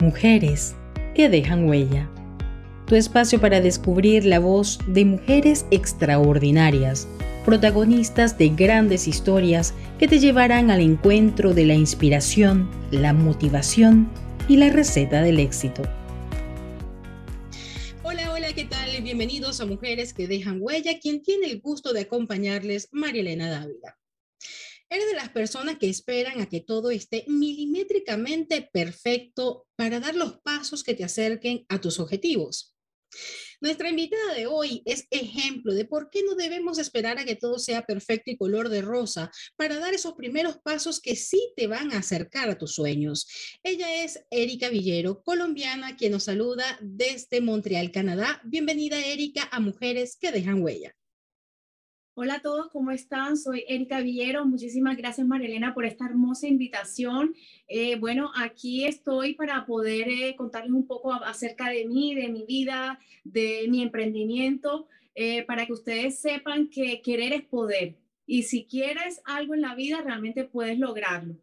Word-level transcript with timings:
Mujeres 0.00 0.76
que 1.16 1.28
dejan 1.28 1.68
huella. 1.68 2.08
Tu 2.86 2.94
espacio 2.94 3.40
para 3.40 3.60
descubrir 3.60 4.24
la 4.24 4.38
voz 4.38 4.78
de 4.86 5.04
mujeres 5.04 5.66
extraordinarias, 5.72 7.08
protagonistas 7.44 8.38
de 8.38 8.50
grandes 8.50 9.08
historias 9.08 9.74
que 9.98 10.06
te 10.06 10.20
llevarán 10.20 10.70
al 10.70 10.82
encuentro 10.82 11.52
de 11.52 11.64
la 11.64 11.74
inspiración, 11.74 12.70
la 12.92 13.12
motivación 13.12 14.08
y 14.48 14.58
la 14.58 14.70
receta 14.70 15.20
del 15.20 15.40
éxito. 15.40 15.82
Hola, 18.04 18.32
hola, 18.32 18.52
¿qué 18.52 18.66
tal? 18.66 19.02
Bienvenidos 19.02 19.60
a 19.60 19.66
Mujeres 19.66 20.14
que 20.14 20.28
dejan 20.28 20.58
huella. 20.60 21.00
Quien 21.00 21.22
tiene 21.22 21.48
el 21.48 21.60
gusto 21.60 21.92
de 21.92 22.02
acompañarles, 22.02 22.88
María 22.92 23.22
Elena 23.22 23.50
Dávila. 23.50 23.98
Eres 24.90 25.06
de 25.06 25.14
las 25.14 25.28
personas 25.28 25.78
que 25.78 25.88
esperan 25.88 26.40
a 26.40 26.48
que 26.48 26.60
todo 26.60 26.90
esté 26.90 27.24
milimétricamente 27.28 28.68
perfecto 28.72 29.66
para 29.76 30.00
dar 30.00 30.14
los 30.14 30.40
pasos 30.40 30.82
que 30.82 30.94
te 30.94 31.04
acerquen 31.04 31.66
a 31.68 31.80
tus 31.80 32.00
objetivos. 32.00 32.74
Nuestra 33.60 33.90
invitada 33.90 34.34
de 34.34 34.46
hoy 34.46 34.82
es 34.84 35.06
ejemplo 35.10 35.74
de 35.74 35.84
por 35.84 36.10
qué 36.10 36.22
no 36.22 36.36
debemos 36.36 36.78
esperar 36.78 37.18
a 37.18 37.24
que 37.24 37.34
todo 37.34 37.58
sea 37.58 37.82
perfecto 37.82 38.30
y 38.30 38.36
color 38.36 38.68
de 38.68 38.82
rosa 38.82 39.30
para 39.56 39.78
dar 39.78 39.94
esos 39.94 40.14
primeros 40.14 40.58
pasos 40.58 41.00
que 41.00 41.16
sí 41.16 41.52
te 41.56 41.66
van 41.66 41.92
a 41.92 41.98
acercar 41.98 42.48
a 42.48 42.56
tus 42.56 42.74
sueños. 42.74 43.26
Ella 43.64 44.04
es 44.04 44.20
Erika 44.30 44.68
Villero, 44.68 45.22
colombiana, 45.22 45.96
quien 45.96 46.12
nos 46.12 46.24
saluda 46.24 46.78
desde 46.80 47.40
Montreal, 47.40 47.90
Canadá. 47.90 48.40
Bienvenida, 48.44 49.04
Erika, 49.04 49.48
a 49.50 49.58
Mujeres 49.58 50.16
que 50.20 50.30
dejan 50.30 50.62
huella. 50.62 50.97
Hola 52.20 52.34
a 52.34 52.42
todos, 52.42 52.66
¿cómo 52.72 52.90
están? 52.90 53.36
Soy 53.36 53.64
Erika 53.68 54.00
Villero. 54.00 54.44
Muchísimas 54.44 54.96
gracias, 54.96 55.24
Marilena, 55.24 55.72
por 55.72 55.86
esta 55.86 56.04
hermosa 56.04 56.48
invitación. 56.48 57.32
Eh, 57.68 57.94
bueno, 57.94 58.32
aquí 58.34 58.86
estoy 58.86 59.34
para 59.34 59.64
poder 59.66 60.08
eh, 60.08 60.34
contarles 60.34 60.72
un 60.72 60.84
poco 60.84 61.12
acerca 61.12 61.70
de 61.70 61.86
mí, 61.86 62.16
de 62.16 62.26
mi 62.26 62.44
vida, 62.44 62.98
de 63.22 63.66
mi 63.68 63.84
emprendimiento, 63.84 64.88
eh, 65.14 65.44
para 65.44 65.64
que 65.64 65.72
ustedes 65.72 66.18
sepan 66.18 66.70
que 66.70 67.02
querer 67.02 67.34
es 67.34 67.42
poder. 67.42 67.94
Y 68.26 68.42
si 68.42 68.64
quieres 68.64 69.22
algo 69.24 69.54
en 69.54 69.60
la 69.60 69.76
vida, 69.76 70.02
realmente 70.02 70.42
puedes 70.42 70.76
lograrlo. 70.76 71.36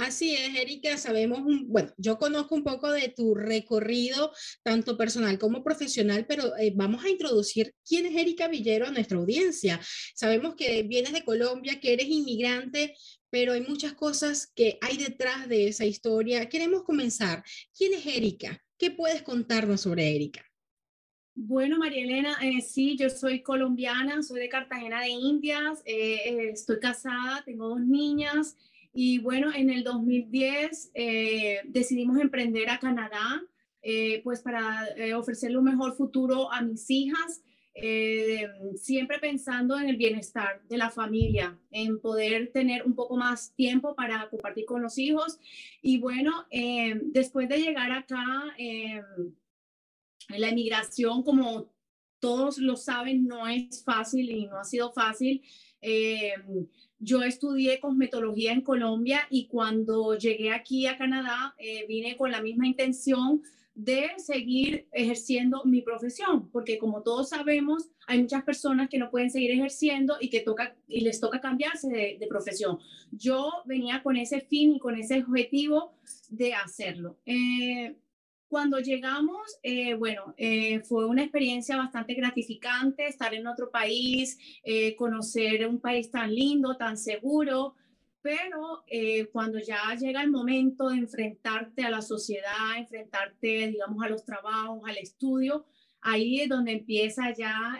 Así 0.00 0.34
es, 0.34 0.56
Erika, 0.56 0.96
sabemos, 0.96 1.42
bueno, 1.66 1.92
yo 1.98 2.16
conozco 2.16 2.54
un 2.54 2.64
poco 2.64 2.90
de 2.90 3.10
tu 3.14 3.34
recorrido, 3.34 4.32
tanto 4.62 4.96
personal 4.96 5.38
como 5.38 5.62
profesional, 5.62 6.24
pero 6.26 6.56
eh, 6.56 6.72
vamos 6.74 7.04
a 7.04 7.10
introducir 7.10 7.74
quién 7.86 8.06
es 8.06 8.16
Erika 8.16 8.48
Villero 8.48 8.86
a 8.86 8.90
nuestra 8.90 9.18
audiencia. 9.18 9.78
Sabemos 10.14 10.54
que 10.54 10.84
vienes 10.84 11.12
de 11.12 11.22
Colombia, 11.22 11.80
que 11.80 11.92
eres 11.92 12.06
inmigrante, 12.08 12.94
pero 13.28 13.52
hay 13.52 13.60
muchas 13.60 13.92
cosas 13.92 14.50
que 14.54 14.78
hay 14.80 14.96
detrás 14.96 15.50
de 15.50 15.68
esa 15.68 15.84
historia. 15.84 16.48
Queremos 16.48 16.82
comenzar. 16.82 17.44
¿Quién 17.76 17.92
es 17.92 18.06
Erika? 18.06 18.58
¿Qué 18.78 18.90
puedes 18.90 19.20
contarnos 19.20 19.82
sobre 19.82 20.16
Erika? 20.16 20.42
Bueno, 21.34 21.76
María 21.76 22.04
Elena, 22.04 22.38
eh, 22.40 22.62
sí, 22.62 22.96
yo 22.96 23.10
soy 23.10 23.42
colombiana, 23.42 24.22
soy 24.22 24.40
de 24.40 24.48
Cartagena 24.48 25.02
de 25.02 25.10
Indias, 25.10 25.82
eh, 25.84 26.50
estoy 26.52 26.80
casada, 26.80 27.42
tengo 27.44 27.68
dos 27.68 27.80
niñas. 27.82 28.56
Y 28.92 29.18
bueno, 29.18 29.52
en 29.54 29.70
el 29.70 29.84
2010 29.84 30.90
eh, 30.94 31.60
decidimos 31.64 32.18
emprender 32.18 32.70
a 32.70 32.78
Canadá, 32.78 33.42
eh, 33.82 34.20
pues 34.24 34.40
para 34.42 34.88
eh, 34.96 35.14
ofrecerle 35.14 35.58
un 35.58 35.64
mejor 35.64 35.94
futuro 35.96 36.52
a 36.52 36.60
mis 36.62 36.90
hijas, 36.90 37.42
siempre 38.74 39.18
pensando 39.20 39.78
en 39.78 39.88
el 39.88 39.96
bienestar 39.96 40.60
de 40.68 40.76
la 40.76 40.90
familia, 40.90 41.58
en 41.70 41.98
poder 42.00 42.50
tener 42.52 42.84
un 42.84 42.94
poco 42.94 43.16
más 43.16 43.54
tiempo 43.54 43.94
para 43.94 44.28
compartir 44.28 44.66
con 44.66 44.82
los 44.82 44.98
hijos. 44.98 45.38
Y 45.80 45.98
bueno, 45.98 46.46
después 47.04 47.48
de 47.48 47.58
llegar 47.58 47.90
acá, 47.92 48.54
la 50.28 50.48
emigración, 50.48 51.22
como 51.22 51.72
todos 52.18 52.58
lo 52.58 52.76
saben, 52.76 53.26
no 53.26 53.48
es 53.48 53.82
fácil 53.82 54.30
y 54.30 54.46
no 54.46 54.58
ha 54.58 54.64
sido 54.64 54.92
fácil. 54.92 55.42
Yo 57.02 57.22
estudié 57.22 57.80
cosmetología 57.80 58.52
en 58.52 58.60
Colombia 58.60 59.26
y 59.30 59.46
cuando 59.46 60.18
llegué 60.18 60.52
aquí 60.52 60.86
a 60.86 60.98
Canadá 60.98 61.54
eh, 61.56 61.86
vine 61.88 62.14
con 62.14 62.30
la 62.30 62.42
misma 62.42 62.66
intención 62.66 63.42
de 63.74 64.10
seguir 64.18 64.86
ejerciendo 64.92 65.64
mi 65.64 65.80
profesión, 65.80 66.50
porque 66.50 66.78
como 66.78 67.02
todos 67.02 67.30
sabemos, 67.30 67.88
hay 68.06 68.20
muchas 68.20 68.42
personas 68.44 68.90
que 68.90 68.98
no 68.98 69.10
pueden 69.10 69.30
seguir 69.30 69.52
ejerciendo 69.52 70.18
y 70.20 70.28
que 70.28 70.40
toca 70.40 70.76
y 70.86 71.00
les 71.00 71.20
toca 71.20 71.40
cambiarse 71.40 71.88
de, 71.88 72.26
profesión. 72.28 72.78
Yo 73.12 73.50
venía 73.64 74.02
con 74.02 74.18
ese 74.18 74.42
fin 74.42 74.74
y 74.74 74.78
con 74.78 74.96
ese 74.96 75.22
objetivo 75.22 75.94
de 76.28 76.52
hacerlo. 76.52 77.16
Eh, 77.24 77.96
cuando 78.50 78.80
llegamos, 78.80 79.60
eh, 79.62 79.94
bueno, 79.94 80.34
eh, 80.36 80.80
fue 80.80 81.06
una 81.06 81.22
experiencia 81.22 81.76
bastante 81.76 82.14
gratificante 82.14 83.06
estar 83.06 83.32
en 83.32 83.46
otro 83.46 83.70
país, 83.70 84.36
eh, 84.64 84.96
conocer 84.96 85.68
un 85.68 85.78
país 85.78 86.10
tan 86.10 86.34
lindo, 86.34 86.76
tan 86.76 86.96
seguro, 86.98 87.76
pero 88.22 88.84
cuando 89.32 89.58
ya 89.60 89.94
llega 89.98 90.20
el 90.20 90.30
momento 90.30 90.90
de 90.90 90.98
enfrentarte 90.98 91.84
a 91.84 91.90
la 91.90 92.02
sociedad, 92.02 92.76
enfrentarte, 92.76 93.68
digamos, 93.68 94.04
a 94.04 94.10
los 94.10 94.26
trabajos, 94.26 94.82
al 94.84 94.98
estudio, 94.98 95.64
ahí 96.02 96.40
es 96.40 96.48
donde 96.50 96.72
empieza 96.72 97.32
ya 97.32 97.78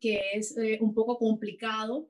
que 0.00 0.20
es 0.34 0.54
un 0.78 0.94
poco 0.94 1.18
complicado. 1.18 2.08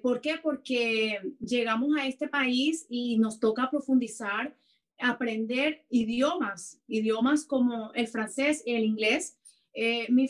¿Por 0.00 0.20
qué? 0.20 0.34
Porque 0.40 1.18
llegamos 1.40 1.96
a 1.98 2.06
este 2.06 2.28
país 2.28 2.86
y 2.88 3.18
nos 3.18 3.40
toca 3.40 3.68
profundizar 3.68 4.54
aprender 5.00 5.84
idiomas, 5.90 6.80
idiomas 6.86 7.44
como 7.44 7.92
el 7.94 8.08
francés 8.08 8.62
y 8.64 8.74
el 8.74 8.84
inglés. 8.84 9.36
Eh, 9.72 10.06
mi, 10.10 10.28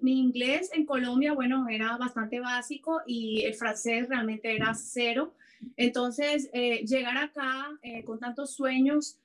mi, 0.00 0.18
inglés 0.20 0.70
en 0.72 0.86
Colombia, 0.86 1.32
bueno, 1.32 1.68
era 1.68 1.96
bastante 1.96 2.40
básico 2.40 3.00
y 3.06 3.42
el 3.44 3.54
francés 3.54 4.08
realmente 4.08 4.54
era 4.54 4.74
cero. 4.74 5.34
Entonces, 5.76 6.50
eh, 6.52 6.84
llegar 6.84 7.16
acá 7.16 7.78
eh, 7.82 8.04
con 8.04 8.18
tantos 8.18 8.54
sueños, 8.54 9.18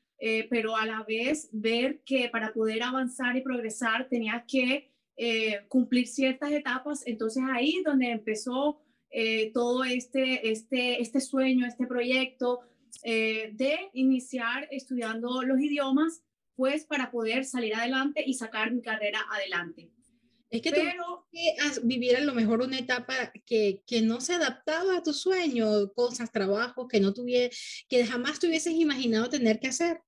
pero 0.51 0.77
a 0.77 0.85
la 0.85 1.03
vez 1.03 1.49
ver 1.51 2.01
que 2.05 2.29
para 2.29 2.53
poder 2.53 2.83
avanzar 2.83 3.35
y 3.35 3.41
progresar 3.41 4.07
tenía 4.07 4.45
que 4.47 4.91
cumplir 5.67 6.05
ciertas 6.05 6.51
etapas. 6.51 7.01
Entonces, 7.07 7.41
ahí 7.51 7.81
donde 7.83 8.11
empezó 8.11 8.79
todo 9.51 9.83
este, 9.83 10.51
este, 10.51 11.01
este 11.01 11.21
sueño, 11.21 11.65
este 11.65 11.87
proyecto, 11.87 12.59
eh, 13.03 13.51
de 13.53 13.89
iniciar 13.93 14.67
estudiando 14.71 15.43
los 15.43 15.59
idiomas, 15.59 16.23
pues 16.55 16.85
para 16.85 17.11
poder 17.11 17.45
salir 17.45 17.75
adelante 17.75 18.23
y 18.25 18.33
sacar 18.33 18.71
mi 18.71 18.81
carrera 18.81 19.19
adelante. 19.31 19.89
Es 20.49 20.61
que 20.61 20.71
Pero, 20.71 21.25
tú 21.31 21.87
vivir 21.87 22.17
a 22.17 22.21
lo 22.21 22.33
mejor 22.33 22.61
una 22.61 22.77
etapa 22.77 23.31
que, 23.45 23.83
que, 23.87 24.01
no 24.01 24.19
se 24.19 24.33
adaptaba 24.33 24.97
a 24.97 25.03
tu 25.03 25.13
sueño, 25.13 25.93
cosas, 25.93 26.29
trabajos 26.29 26.87
que 26.89 26.99
no 26.99 27.13
tuviera, 27.13 27.49
que 27.87 28.05
jamás 28.05 28.37
te 28.37 28.47
hubieses 28.47 28.73
imaginado 28.73 29.29
tener 29.29 29.59
que 29.59 29.69
hacer. 29.69 30.01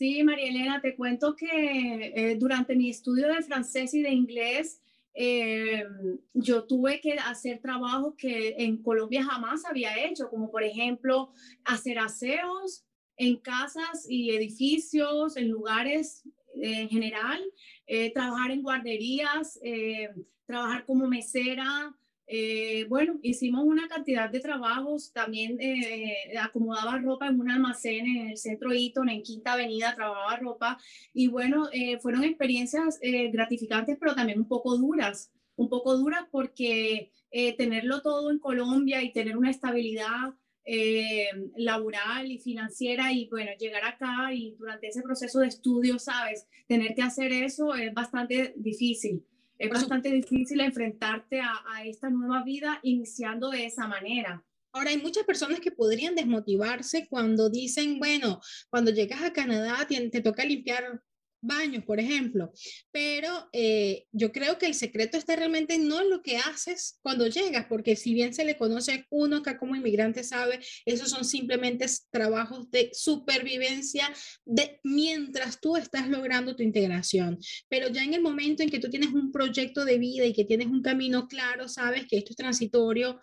Sí, 0.00 0.22
María 0.22 0.48
Elena, 0.48 0.80
te 0.80 0.96
cuento 0.96 1.34
que 1.34 2.12
eh, 2.14 2.36
durante 2.36 2.76
mi 2.76 2.90
estudio 2.90 3.28
de 3.28 3.42
francés 3.42 3.92
y 3.94 4.02
de 4.02 4.10
inglés, 4.10 4.80
eh, 5.14 5.84
yo 6.34 6.64
tuve 6.64 7.00
que 7.00 7.14
hacer 7.14 7.60
trabajos 7.60 8.14
que 8.16 8.54
en 8.58 8.82
Colombia 8.82 9.24
jamás 9.24 9.64
había 9.64 10.04
hecho, 10.04 10.28
como 10.28 10.50
por 10.50 10.62
ejemplo 10.62 11.32
hacer 11.64 11.98
aseos 11.98 12.84
en 13.16 13.36
casas 13.36 14.06
y 14.08 14.30
edificios, 14.30 15.36
en 15.36 15.48
lugares 15.48 16.22
en 16.54 16.88
general, 16.88 17.42
eh, 17.86 18.12
trabajar 18.12 18.50
en 18.50 18.62
guarderías, 18.62 19.58
eh, 19.62 20.08
trabajar 20.46 20.84
como 20.84 21.06
mesera, 21.06 21.94
eh, 22.32 22.86
bueno, 22.88 23.18
hicimos 23.22 23.64
una 23.64 23.88
cantidad 23.88 24.30
de 24.30 24.38
trabajos, 24.38 25.12
también 25.12 25.60
eh, 25.60 26.38
acomodaba 26.40 26.96
ropa 26.98 27.26
en 27.26 27.40
un 27.40 27.50
almacén 27.50 28.06
en 28.06 28.28
el 28.28 28.36
centro 28.36 28.72
Eaton, 28.72 29.08
en 29.08 29.24
Quinta 29.24 29.54
Avenida, 29.54 29.96
trabajaba 29.96 30.36
ropa 30.36 30.78
y 31.12 31.26
bueno, 31.26 31.68
eh, 31.72 31.98
fueron 31.98 32.22
experiencias 32.22 33.00
gratificantes, 33.32 33.96
pero 33.98 34.14
también 34.14 34.38
un 34.38 34.46
poco 34.46 34.76
duras, 34.76 35.32
un 35.56 35.68
poco 35.68 35.96
duras 35.96 36.22
porque 36.30 37.10
tenerlo 37.58 38.00
todo 38.00 38.30
en 38.30 38.38
Colombia 38.38 39.02
y 39.02 39.12
tener 39.12 39.36
una 39.36 39.50
estabilidad 39.50 40.34
laboral 41.56 42.30
y 42.30 42.38
financiera 42.38 43.12
y 43.12 43.28
bueno, 43.28 43.50
llegar 43.58 43.84
acá 43.84 44.32
y 44.32 44.54
durante 44.56 44.86
ese 44.86 45.02
proceso 45.02 45.40
de 45.40 45.48
estudio, 45.48 45.98
sabes, 45.98 46.46
tener 46.68 46.94
que 46.94 47.02
hacer 47.02 47.32
eso 47.32 47.74
es 47.74 47.92
bastante 47.92 48.54
difícil 48.56 49.24
es 49.60 49.68
bastante 49.68 50.10
difícil 50.10 50.60
enfrentarte 50.62 51.40
a, 51.42 51.84
esta 51.84 52.08
nueva 52.08 52.42
vida 52.42 52.80
iniciando 52.82 53.50
de 53.50 53.66
esa 53.66 53.86
manera. 53.86 54.42
Ahora, 54.72 54.90
hay 54.90 54.96
muchas 54.96 55.24
personas 55.24 55.60
que 55.60 55.70
podrían 55.70 56.14
desmotivarse 56.14 57.06
cuando 57.08 57.50
dicen, 57.50 57.98
bueno, 57.98 58.40
cuando 58.70 58.90
llegas 58.90 59.22
a 59.22 59.32
Canadá 59.34 59.86
te, 59.86 60.20
toca 60.22 60.44
limpiar 60.44 61.02
baños, 61.40 61.84
por 61.84 62.00
ejemplo. 62.00 62.52
Pero 62.90 63.48
eh, 63.52 64.06
yo 64.12 64.32
creo 64.32 64.58
que 64.58 64.66
el 64.66 64.74
secreto 64.74 65.16
está 65.16 65.36
realmente 65.36 65.78
no 65.78 66.00
en 66.00 66.10
lo 66.10 66.22
que 66.22 66.38
haces 66.38 66.98
cuando 67.02 67.26
llegas, 67.26 67.66
porque 67.68 67.96
si 67.96 68.14
bien 68.14 68.34
se 68.34 68.44
le 68.44 68.56
conoce 68.56 69.06
uno 69.10 69.38
acá 69.38 69.58
como 69.58 69.76
inmigrante 69.76 70.24
sabe, 70.24 70.60
esos 70.84 71.10
son 71.10 71.24
simplemente 71.24 71.86
trabajos 72.10 72.70
de 72.70 72.90
supervivencia 72.92 74.12
de 74.44 74.80
mientras 74.84 75.60
tú 75.60 75.76
estás 75.76 76.08
logrando 76.08 76.56
tu 76.56 76.62
integración. 76.62 77.38
Pero 77.68 77.88
ya 77.88 78.04
en 78.04 78.14
el 78.14 78.22
momento 78.22 78.62
en 78.62 78.70
que 78.70 78.80
tú 78.80 78.90
tienes 78.90 79.10
un 79.10 79.32
proyecto 79.32 79.84
de 79.84 79.98
vida 79.98 80.24
y 80.24 80.32
que 80.32 80.44
tienes 80.44 80.68
un 80.68 80.82
camino 80.82 81.28
claro, 81.28 81.68
sabes 81.68 82.06
que 82.06 82.18
esto 82.18 82.30
es 82.30 82.36
transitorio 82.36 83.20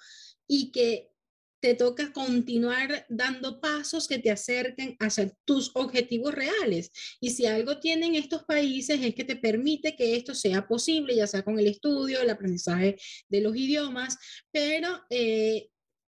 y 0.48 0.72
que 0.72 1.10
te 1.59 1.74
toca 1.74 2.12
continuar 2.13 3.06
dando 3.09 3.59
pasos 3.59 4.07
que 4.07 4.19
te 4.19 4.31
acerquen 4.31 4.95
a 5.00 5.09
ser 5.09 5.33
tus 5.45 5.71
objetivos 5.75 6.33
reales. 6.33 6.92
Y 7.19 7.31
si 7.31 7.45
algo 7.45 7.80
tienen 7.80 8.15
estos 8.15 8.44
países 8.44 9.00
es 9.01 9.15
que 9.15 9.24
te 9.24 9.36
permite 9.36 9.95
que 9.95 10.15
esto 10.15 10.36
sea 10.36 10.68
posible, 10.68 11.15
ya 11.15 11.27
sea 11.27 11.44
con 11.44 11.59
el 11.59 11.68
estudio, 11.68 12.21
el 12.21 12.30
aprendizaje 12.30 12.98
de 13.30 13.42
los 13.42 13.56
idiomas, 13.56 14.18
pero 14.51 15.01
eh, 15.09 15.69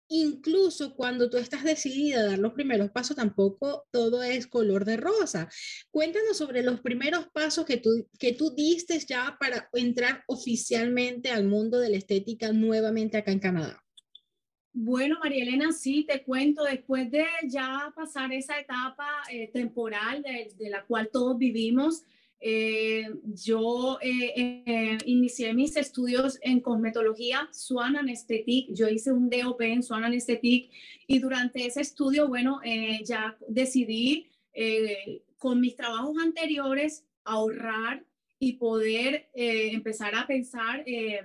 incluso 0.09 0.95
cuando 0.95 1.31
tú 1.31 1.39
estás 1.39 1.65
decidida 1.65 2.21
a 2.21 2.27
dar 2.27 2.39
los 2.39 2.53
primeros 2.53 2.91
pasos, 2.91 3.17
tampoco 3.17 3.87
todo 3.91 4.23
es 4.23 4.47
color 4.47 4.85
de 4.85 4.97
rosa. 4.97 5.49
Cuéntanos 5.91 6.37
sobre 6.37 6.63
los 6.63 6.81
primeros 6.81 7.27
pasos 7.33 7.65
que 7.65 7.79
tú, 7.79 8.07
que 8.19 8.35
tú 8.35 8.55
diste 8.55 8.99
ya 9.01 9.37
para 9.41 9.69
entrar 9.73 10.23
oficialmente 10.27 11.31
al 11.31 11.45
mundo 11.45 11.79
de 11.79 11.91
la 11.91 11.97
estética 11.97 12.53
nuevamente 12.53 13.17
acá 13.17 13.33
en 13.33 13.41
Canadá. 13.41 13.82
Bueno, 14.75 15.19
María 15.23 15.43
Elena, 15.43 15.71
sí, 15.71 16.07
te 16.09 16.23
cuento, 16.23 16.65
después 16.65 17.11
de 17.11 17.27
ya 17.47 17.93
pasar 17.95 18.33
esa 18.33 18.59
etapa 18.59 19.07
eh, 19.31 19.51
temporal 19.53 20.23
de, 20.23 20.71
la 20.71 20.83
cual 20.87 21.11
todos 21.13 21.37
vivimos, 21.37 22.05
eh, 22.41 23.07
yo 23.23 23.99
eh, 24.01 24.97
inicié 25.05 25.53
mis 25.53 25.77
estudios 25.77 26.39
en 26.41 26.61
cosmetología, 26.61 27.51
Swan 27.53 27.97
Anesthetic, 27.97 28.73
yo 28.73 28.89
hice 28.89 29.13
un 29.13 29.29
DOP 29.29 29.61
en 29.61 29.83
Swan 29.83 30.05
Anesthetic 30.05 30.71
y 31.07 31.19
durante 31.19 31.67
ese 31.67 31.83
estudio, 31.83 32.29
bueno, 32.29 32.61
ya 33.05 33.37
decidí 33.49 34.31
con 35.37 35.61
mis 35.61 35.77
trabajos 35.77 36.17
anteriores 36.17 37.05
ahorrar 37.25 38.07
y 38.39 38.55
poder 38.55 39.29
empezar 39.35 40.15
a 40.15 40.27
pensar 40.27 40.83
eh, 40.87 41.21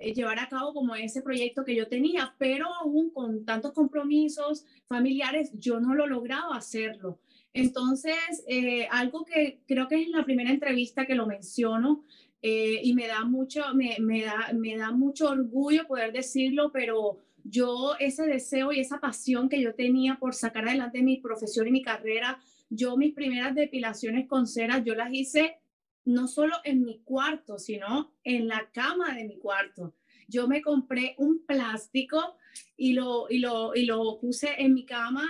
llevar 0.00 0.38
a 0.38 0.48
cabo 0.48 0.72
como 0.72 0.94
ese 0.94 1.22
proyecto 1.22 1.64
que 1.64 1.74
yo 1.74 1.86
tenía, 1.88 2.34
pero 2.38 2.66
aún 2.80 3.10
con 3.10 3.44
tantos 3.44 3.72
compromisos 3.72 4.64
familiares, 4.88 5.52
yo 5.54 5.80
no 5.80 5.94
lo 5.94 6.06
lograba 6.06 6.56
hacerlo. 6.56 7.18
Entonces, 7.52 8.44
eh, 8.46 8.86
algo 8.90 9.24
que 9.24 9.60
creo 9.66 9.88
que 9.88 10.02
es 10.02 10.08
la 10.08 10.24
primera 10.24 10.50
entrevista 10.50 11.06
que 11.06 11.14
lo 11.14 11.26
menciono 11.26 12.04
eh, 12.42 12.80
y 12.82 12.94
me 12.94 13.06
da, 13.06 13.24
mucho, 13.24 13.62
me, 13.74 14.22
da, 14.22 14.52
me 14.54 14.76
da 14.76 14.92
mucho 14.92 15.28
orgullo 15.28 15.86
poder 15.86 16.12
decirlo, 16.12 16.70
pero 16.72 17.18
yo 17.44 17.94
ese 17.98 18.26
deseo 18.26 18.72
y 18.72 18.80
esa 18.80 19.00
pasión 19.00 19.48
que 19.48 19.60
yo 19.60 19.74
tenía 19.74 20.16
por 20.16 20.34
sacar 20.34 20.68
adelante 20.68 21.02
mi 21.02 21.18
profesión 21.18 21.66
y 21.68 21.72
mi 21.72 21.82
carrera, 21.82 22.38
yo 22.68 22.96
mis 22.96 23.12
primeras 23.14 23.54
depilaciones 23.54 24.28
con 24.28 24.46
cera, 24.46 24.78
yo 24.78 24.94
las 24.94 25.12
hice 25.12 25.58
no 26.04 26.28
solo 26.28 26.56
en 26.64 26.84
mi 26.84 27.00
cuarto, 27.02 27.58
sino 27.58 28.14
en 28.24 28.48
la 28.48 28.70
cama 28.72 29.14
de 29.14 29.24
mi 29.24 29.38
cuarto. 29.38 29.94
Yo 30.28 30.46
me 30.46 30.62
compré 30.62 31.14
un 31.18 31.44
plástico 31.44 32.36
y 32.76 32.92
lo, 32.92 33.26
y 33.28 33.38
lo, 33.38 33.74
y 33.74 33.84
lo 33.84 34.18
puse 34.20 34.54
en 34.58 34.74
mi 34.74 34.84
cama 34.84 35.24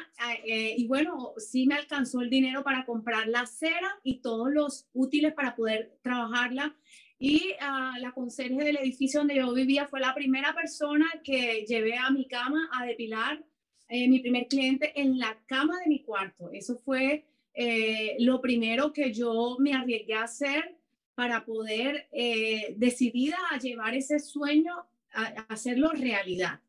eh, 0.45 0.75
y 0.77 0.87
bueno, 0.87 1.33
sí 1.39 1.67
me 1.67 1.75
alcanzó 1.75 2.21
el 2.21 2.31
dinero 2.31 2.63
para 2.63 2.85
comprar 2.85 3.27
la 3.27 3.47
cera 3.47 3.99
y 4.05 4.21
todos 4.21 4.51
los 4.53 4.89
útiles 4.93 5.33
para 5.33 5.57
poder 5.57 5.99
trabajarla. 6.03 6.77
Y 7.19 7.53
uh, 7.61 8.01
la 8.01 8.13
conserje 8.13 8.65
del 8.65 8.79
edificio 8.79 9.21
donde 9.21 9.37
yo 9.37 9.53
vivía 9.53 9.87
fue 9.87 10.01
la 10.01 10.15
primera 10.15 10.55
persona 10.55 11.07
que 11.23 11.67
llevé 11.67 11.99
a 11.99 12.11
mi 12.11 12.27
cama 12.27 12.71
a 12.73 12.87
depilar 12.87 13.45
eh, 13.93 14.09
mi 14.09 14.21
primer 14.21 14.47
cliente 14.47 14.93
en 15.01 15.19
la 15.19 15.37
cama 15.47 15.79
de 15.81 15.89
mi 15.89 16.03
cuarto. 16.03 16.51
Eso 16.53 16.79
fue 16.79 17.27
eh, 17.63 18.17
lo 18.21 18.41
primero 18.41 18.91
que 18.91 19.13
yo 19.13 19.57
me 19.59 19.75
arriesgué 19.75 20.15
a 20.15 20.23
hacer 20.23 20.79
para 21.15 21.45
poder 21.45 22.09
eh, 22.11 22.75
decidida 22.79 23.37
a 23.51 23.59
llevar 23.59 23.95
ese 23.95 24.19
sueño 24.19 24.75
a, 25.13 25.25
a 25.27 25.47
hacerlo 25.51 25.91
realidad. 25.91 26.61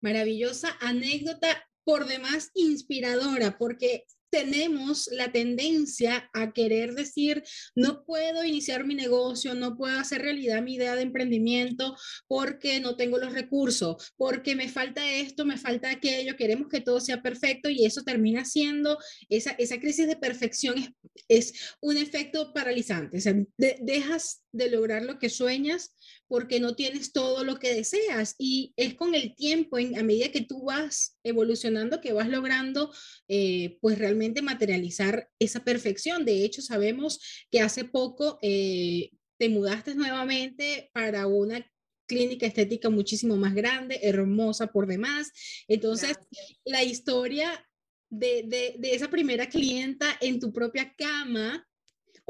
Maravillosa 0.00 0.76
anécdota 0.80 1.68
por 1.82 2.06
demás 2.06 2.52
inspiradora, 2.54 3.58
porque 3.58 4.04
tenemos 4.30 5.08
la 5.12 5.32
tendencia 5.32 6.30
a 6.32 6.52
querer 6.52 6.94
decir, 6.94 7.42
no 7.74 8.04
puedo 8.04 8.44
iniciar 8.44 8.84
mi 8.84 8.94
negocio, 8.94 9.54
no 9.54 9.76
puedo 9.76 9.98
hacer 9.98 10.22
realidad 10.22 10.62
mi 10.62 10.74
idea 10.74 10.94
de 10.96 11.02
emprendimiento 11.02 11.96
porque 12.28 12.80
no 12.80 12.96
tengo 12.96 13.18
los 13.18 13.32
recursos, 13.32 14.12
porque 14.16 14.54
me 14.54 14.68
falta 14.68 15.10
esto, 15.10 15.44
me 15.44 15.58
falta 15.58 15.90
aquello, 15.90 16.36
queremos 16.36 16.68
que 16.68 16.80
todo 16.80 17.00
sea 17.00 17.22
perfecto 17.22 17.68
y 17.68 17.84
eso 17.84 18.02
termina 18.02 18.44
siendo, 18.44 18.98
esa, 19.28 19.50
esa 19.52 19.78
crisis 19.80 20.06
de 20.06 20.16
perfección 20.16 20.76
es, 20.78 20.92
es 21.28 21.76
un 21.80 21.96
efecto 21.96 22.52
paralizante, 22.52 23.18
o 23.18 23.20
sea, 23.20 23.34
dejas 23.56 24.42
de 24.52 24.70
lograr 24.70 25.02
lo 25.02 25.18
que 25.18 25.30
sueñas 25.30 25.94
porque 26.26 26.60
no 26.60 26.74
tienes 26.74 27.12
todo 27.12 27.44
lo 27.44 27.58
que 27.58 27.74
deseas 27.74 28.34
y 28.38 28.72
es 28.76 28.94
con 28.94 29.14
el 29.14 29.34
tiempo, 29.34 29.78
en, 29.78 29.98
a 29.98 30.02
medida 30.02 30.30
que 30.30 30.42
tú 30.42 30.64
vas 30.64 31.18
evolucionando, 31.24 32.00
que 32.00 32.12
vas 32.12 32.28
logrando 32.28 32.92
eh, 33.28 33.78
pues 33.80 33.98
realmente 33.98 34.42
materializar 34.42 35.28
esa 35.38 35.64
perfección. 35.64 36.24
De 36.24 36.44
hecho, 36.44 36.62
sabemos 36.62 37.20
que 37.50 37.60
hace 37.60 37.84
poco 37.84 38.38
eh, 38.42 39.10
te 39.38 39.48
mudaste 39.48 39.94
nuevamente 39.94 40.90
para 40.92 41.26
una 41.26 41.66
clínica 42.06 42.46
estética 42.46 42.90
muchísimo 42.90 43.36
más 43.36 43.54
grande, 43.54 44.00
hermosa 44.02 44.66
por 44.66 44.86
demás. 44.86 45.30
Entonces, 45.68 46.16
la 46.64 46.82
historia 46.82 47.66
de, 48.10 48.44
de, 48.48 48.76
de, 48.78 48.94
esa 48.94 49.08
primera 49.08 49.48
clienta 49.48 50.18
en 50.20 50.40
tu 50.40 50.52
propia 50.52 50.92
cama 50.98 51.64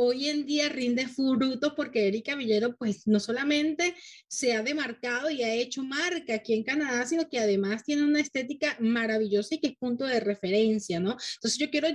hoy 0.02 0.31
en 0.31 0.47
día 0.47 0.70
rinde 0.70 1.06
frutos 1.06 1.75
porque 1.76 2.08
Erika 2.08 2.35
Villero 2.35 2.75
pues 2.75 3.06
no 3.06 3.20
solamente 3.20 3.94
se 4.29 4.55
ha 4.55 4.62
demarcado 4.62 5.29
y 5.29 5.43
ha 5.43 5.52
hecho 5.52 5.82
marca 5.82 6.37
aquí 6.37 6.55
en 6.55 6.64
Canadá, 6.64 7.05
sino 7.05 7.29
que 7.29 7.38
además 7.38 7.85
tiene 7.85 8.05
una 8.05 8.20
estética 8.20 8.79
maravillosa 8.81 9.56
y 9.56 9.58
que 9.61 9.67
es 9.69 9.76
punto 9.76 10.06
de 10.06 10.20
referencia, 10.20 11.00
¿no? 11.00 11.19
Entonces 11.35 11.58
yo 11.58 11.70
quiero 11.70 11.88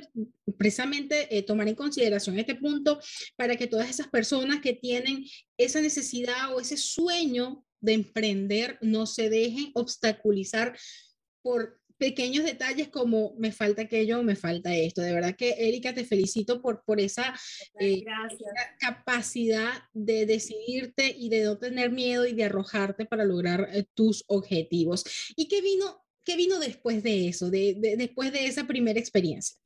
precisamente 0.55 1.35
eh, 1.35 1.41
tomar 1.41 1.67
en 1.67 1.73
consideración 1.73 2.37
este 2.37 2.53
punto 2.53 2.99
para 3.37 3.55
que 3.55 3.65
todas 3.65 3.89
esas 3.89 4.07
personas 4.07 4.61
que 4.61 4.73
tienen 4.73 5.25
esa 5.57 5.81
necesidad 5.81 6.53
o 6.53 6.61
ese 6.61 6.77
sueño 6.77 7.65
de 7.81 7.93
emprender 7.93 8.77
no 8.81 9.07
se 9.07 9.31
dejen 9.31 9.71
obstaculizar 9.73 10.77
por 11.41 11.79
pequeños 11.97 12.43
detalles 12.43 12.89
como 12.89 13.33
me 13.37 13.51
falta 13.51 13.83
aquello, 13.83 14.23
me 14.23 14.35
falta 14.35 14.75
esto. 14.75 15.01
De 15.01 15.13
verdad 15.13 15.35
que, 15.35 15.55
Erika, 15.57 15.93
te 15.93 16.05
felicito 16.05 16.61
por, 16.61 16.83
por 16.83 16.99
esa, 16.99 17.33
eh, 17.79 18.03
capacidad 18.79 19.83
de 19.93 20.25
decidirte 20.25 21.15
y 21.17 21.29
de 21.29 21.43
no 21.43 21.57
tener 21.57 21.91
miedo 21.91 22.25
y 22.25 22.33
de 22.33 22.45
arrojarte 22.45 23.05
para 23.05 23.25
lograr 23.25 23.69
eh, 23.71 23.85
tus 23.93 24.23
objetivos. 24.27 25.03
¿Y 25.35 25.47
qué 25.47 25.61
vino, 25.61 26.03
qué 26.23 26.35
vino 26.35 26.59
después 26.59 27.03
de 27.03 27.27
eso, 27.27 27.49
de, 27.49 27.95
después 27.97 28.31
de 28.31 28.47
esa 28.47 28.65
primera 28.65 28.99
experiencia? 28.99 29.57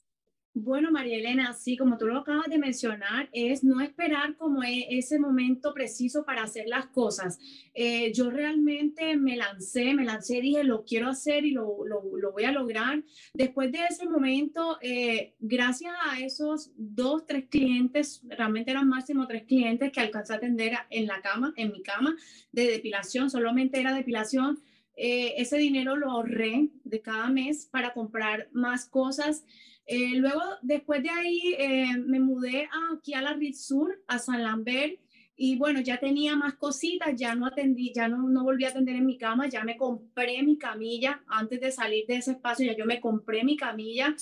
Bueno, 0.56 0.92
María 0.92 1.18
Elena, 1.18 1.54
sí, 1.54 1.78
como 1.78 1.98
tú 2.00 2.08
lo 2.08 2.18
acabas 2.18 2.48
de 2.48 2.58
mencionar, 2.58 3.30
es 3.32 3.64
no 3.64 3.82
esperar 3.82 4.36
como 4.36 4.64
e, 4.64 4.88
ese 4.98 5.20
momento 5.20 5.76
preciso 5.76 6.26
para 6.26 6.42
hacer 6.42 6.68
las 6.68 6.88
cosas. 6.88 7.38
Eh, 7.76 8.12
yo 8.14 8.32
realmente 8.32 9.16
me 9.16 9.38
lancé, 9.38 9.94
me 9.94 10.04
lancé, 10.04 10.42
dije, 10.42 10.64
lo 10.64 10.84
quiero 10.86 11.08
hacer 11.08 11.46
y 11.46 11.52
lo, 11.52 11.86
lo, 11.86 12.02
lo 12.18 12.32
voy 12.32 12.46
a 12.46 12.52
lograr. 12.52 13.04
Después 13.34 13.72
de 13.72 13.80
ese 13.90 14.10
momento, 14.10 14.80
eh, 14.82 15.36
gracias 15.40 15.94
a 16.04 16.20
esos 16.20 16.72
dos, 16.76 17.28
tres 17.28 17.46
clientes, 17.48 18.22
realmente 18.28 18.72
eran 18.72 18.90
máximo 18.90 19.28
tres 19.28 19.44
clientes 19.44 19.92
que 19.92 20.00
alcancé 20.00 20.34
a 20.34 20.38
atender 20.38 20.74
en 20.90 21.06
la 21.06 21.22
cama, 21.22 21.54
en 21.58 21.72
mi 21.72 21.84
cama 21.84 22.16
de 22.52 22.72
depilación, 22.72 23.30
solamente 23.30 23.80
era 23.80 23.94
depilación. 23.94 24.60
Eh, 25.02 25.36
ese 25.38 25.58
dinero 25.58 25.96
lo 25.96 26.12
ahorré 26.12 26.70
de 26.84 27.02
cada 27.02 27.30
mes 27.30 27.68
para 27.68 27.94
comprar 27.94 28.50
más 28.52 28.86
cosas. 28.86 29.46
Eh, 29.92 30.18
luego, 30.18 30.44
después 30.62 31.02
de 31.02 31.10
ahí, 31.10 31.56
eh, 31.58 31.98
me 31.98 32.20
mudé 32.20 32.70
aquí 32.94 33.16
a 33.16 33.24
la 33.24 33.34
Ritz 33.34 33.66
Sur, 33.66 34.00
a 34.06 34.20
San 34.20 34.44
Lambert, 34.44 35.00
y 35.36 35.56
bueno, 35.56 35.82
ya 35.82 36.00
tenía 36.00 36.36
más 36.36 36.54
cositas, 36.54 37.16
ya 37.16 37.34
no 37.34 37.48
atendí, 37.48 37.92
ya 37.92 38.08
no, 38.08 38.30
no 38.30 38.44
volví 38.44 38.66
a 38.66 38.70
atender 38.70 38.96
en 38.96 39.08
mi 39.08 39.18
cama, 39.18 39.50
ya 39.50 39.64
me 39.64 39.78
compré 39.78 40.44
mi 40.44 40.60
camilla, 40.60 41.24
antes 41.26 41.60
de 41.60 41.72
salir 41.72 42.06
de 42.06 42.18
ese 42.18 42.34
espacio, 42.34 42.68
ya 42.68 42.78
yo 42.78 42.86
me 42.86 43.02
compré 43.02 43.44
mi 43.44 43.58
camilla 43.58 44.16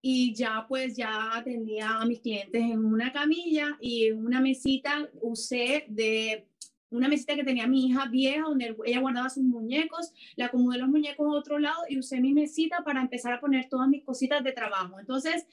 y 0.00 0.34
ya 0.34 0.66
pues 0.68 0.96
ya 0.96 1.36
atendía 1.36 2.00
a 2.00 2.04
mis 2.04 2.18
clientes 2.18 2.60
en 2.60 2.84
una 2.84 3.12
camilla 3.12 3.78
y 3.80 4.06
en 4.06 4.26
una 4.26 4.40
mesita 4.40 5.08
usé 5.20 5.84
de 5.88 6.48
una 6.92 7.08
mesita 7.08 7.34
que 7.34 7.44
tenía 7.44 7.66
mi 7.66 7.86
hija 7.86 8.06
vieja 8.06 8.42
donde 8.42 8.76
ella 8.84 9.00
guardaba 9.00 9.30
sus 9.30 9.42
muñecos, 9.42 10.12
le 10.36 10.44
acomodé 10.44 10.78
los 10.78 10.88
muñecos 10.88 11.26
a 11.26 11.38
otro 11.38 11.58
lado 11.58 11.82
y 11.88 11.98
usé 11.98 12.20
mi 12.20 12.32
mesita 12.32 12.84
para 12.84 13.00
empezar 13.00 13.32
a 13.32 13.40
poner 13.40 13.68
todas 13.68 13.88
mis 13.88 14.04
cositas 14.04 14.44
de 14.44 14.52
trabajo. 14.52 15.00
Entonces, 15.00 15.46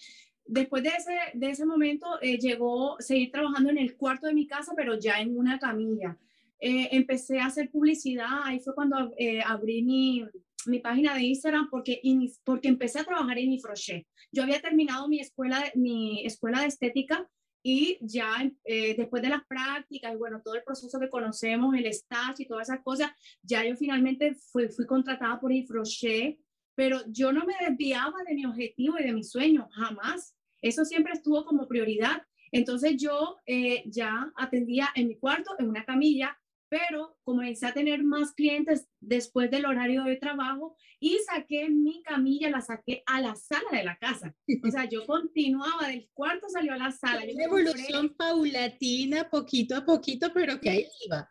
después 0.46 0.84
de 0.84 0.89
ese, 0.89 1.15
de 1.34 1.50
ese 1.50 1.65
momento 1.65 2.08
eh, 2.22 2.38
llegó 2.38 2.98
seguir 3.00 3.31
trabajando 3.31 3.69
en 3.69 3.77
el 3.77 3.96
cuarto 3.96 4.27
de 4.27 4.34
mi 4.34 4.48
casa, 4.48 4.74
pero 4.75 5.00
ya 5.00 5.19
en 5.19 5.38
una 5.38 5.60
camilla. 5.60 6.17
Eh, 6.60 6.89
empecé 6.91 7.39
a 7.39 7.46
hacer 7.46 7.69
publicidad, 7.69 8.41
ahí 8.43 8.60
fue 8.60 8.75
cuando 8.75 9.13
eh, 9.17 9.41
abrí 9.46 9.81
mi, 9.81 10.25
mi, 10.65 10.79
página 10.79 11.15
de 11.15 11.22
Instagram 11.22 11.69
porque, 11.69 12.01
porque 12.43 12.67
empecé 12.67 13.00
a 13.00 13.05
trabajar 13.05 13.38
en 13.38 13.50
mi 13.50 13.62
crochet. 13.62 14.05
Yo 14.31 14.43
había 14.43 14.60
terminado 14.60 15.08
mi 15.08 15.19
escuela, 15.22 15.63
mi 15.75 16.25
escuela 16.25 16.62
de 16.62 16.67
estética 16.67 17.29
y 17.62 17.98
ya 18.01 18.50
después 18.66 19.22
de 19.22 19.30
las 19.30 19.46
prácticas 19.46 20.18
bueno, 20.18 20.42
todo 20.44 20.56
el 20.56 20.63
proceso 20.63 21.00
que 21.00 21.10
conocemos, 21.10 21.75
el 21.75 21.86
stage 21.88 22.44
y 22.44 22.48
todas 22.48 22.70
esas 22.70 22.84
cosas, 22.84 23.12
ya 23.42 23.66
yo 23.66 23.75
finalmente 23.75 24.36
fui, 24.36 24.70
fui 24.70 24.86
contratada 24.86 25.39
por 25.39 25.51
Crochet, 25.68 26.39
pero 26.80 27.01
yo 27.08 27.34
no 27.34 27.46
me 27.46 27.54
desviaba 27.60 28.24
de 28.25 28.36
mi 28.36 28.46
objetivo 28.46 28.98
y 28.98 29.04
de 29.04 29.12
mi 29.12 29.25
sueño, 29.25 29.68
jamás. 29.74 30.34
Eso 30.62 30.86
siempre 30.86 31.12
estuvo 31.12 31.44
como 31.44 31.68
prioridad. 31.68 32.24
Entonces 32.54 32.96
yo 32.96 33.36
eh, 33.46 33.84
ya 33.86 34.32
atendía 34.38 34.88
en 34.96 35.10
mi 35.10 35.18
cuarto, 35.18 35.56
en 35.60 35.68
una 35.68 35.84
camilla, 35.84 36.38
pero 36.70 37.18
comencé 37.24 37.66
a 37.66 37.74
tener 37.74 38.04
más 38.04 38.34
clientes 38.34 38.88
después 39.00 39.50
del 39.50 39.66
horario 39.66 40.04
de 40.04 40.16
trabajo 40.16 40.76
y 41.00 41.18
saqué 41.26 41.70
mi 41.70 42.04
camilla, 42.04 42.50
la 42.50 42.62
saqué 42.62 43.04
a 43.06 43.22
la 43.22 43.36
sala 43.36 43.70
de 43.72 43.84
la 43.84 43.98
casa. 43.98 44.36
O 44.64 44.72
sea, 44.72 44.86
yo 44.86 45.06
continuaba 45.06 45.88
del 45.88 46.10
cuarto, 46.14 46.48
salió 46.50 46.74
a 46.74 46.78
la 46.78 46.92
sala. 46.92 47.24
Una 47.34 47.44
evolución 47.44 48.16
paulatina, 48.16 49.30
poquito 49.30 49.76
a 49.76 49.86
poquito, 49.86 50.32
pero 50.34 50.60
que 50.60 50.70
ahí 50.70 50.88
iba. 51.06 51.30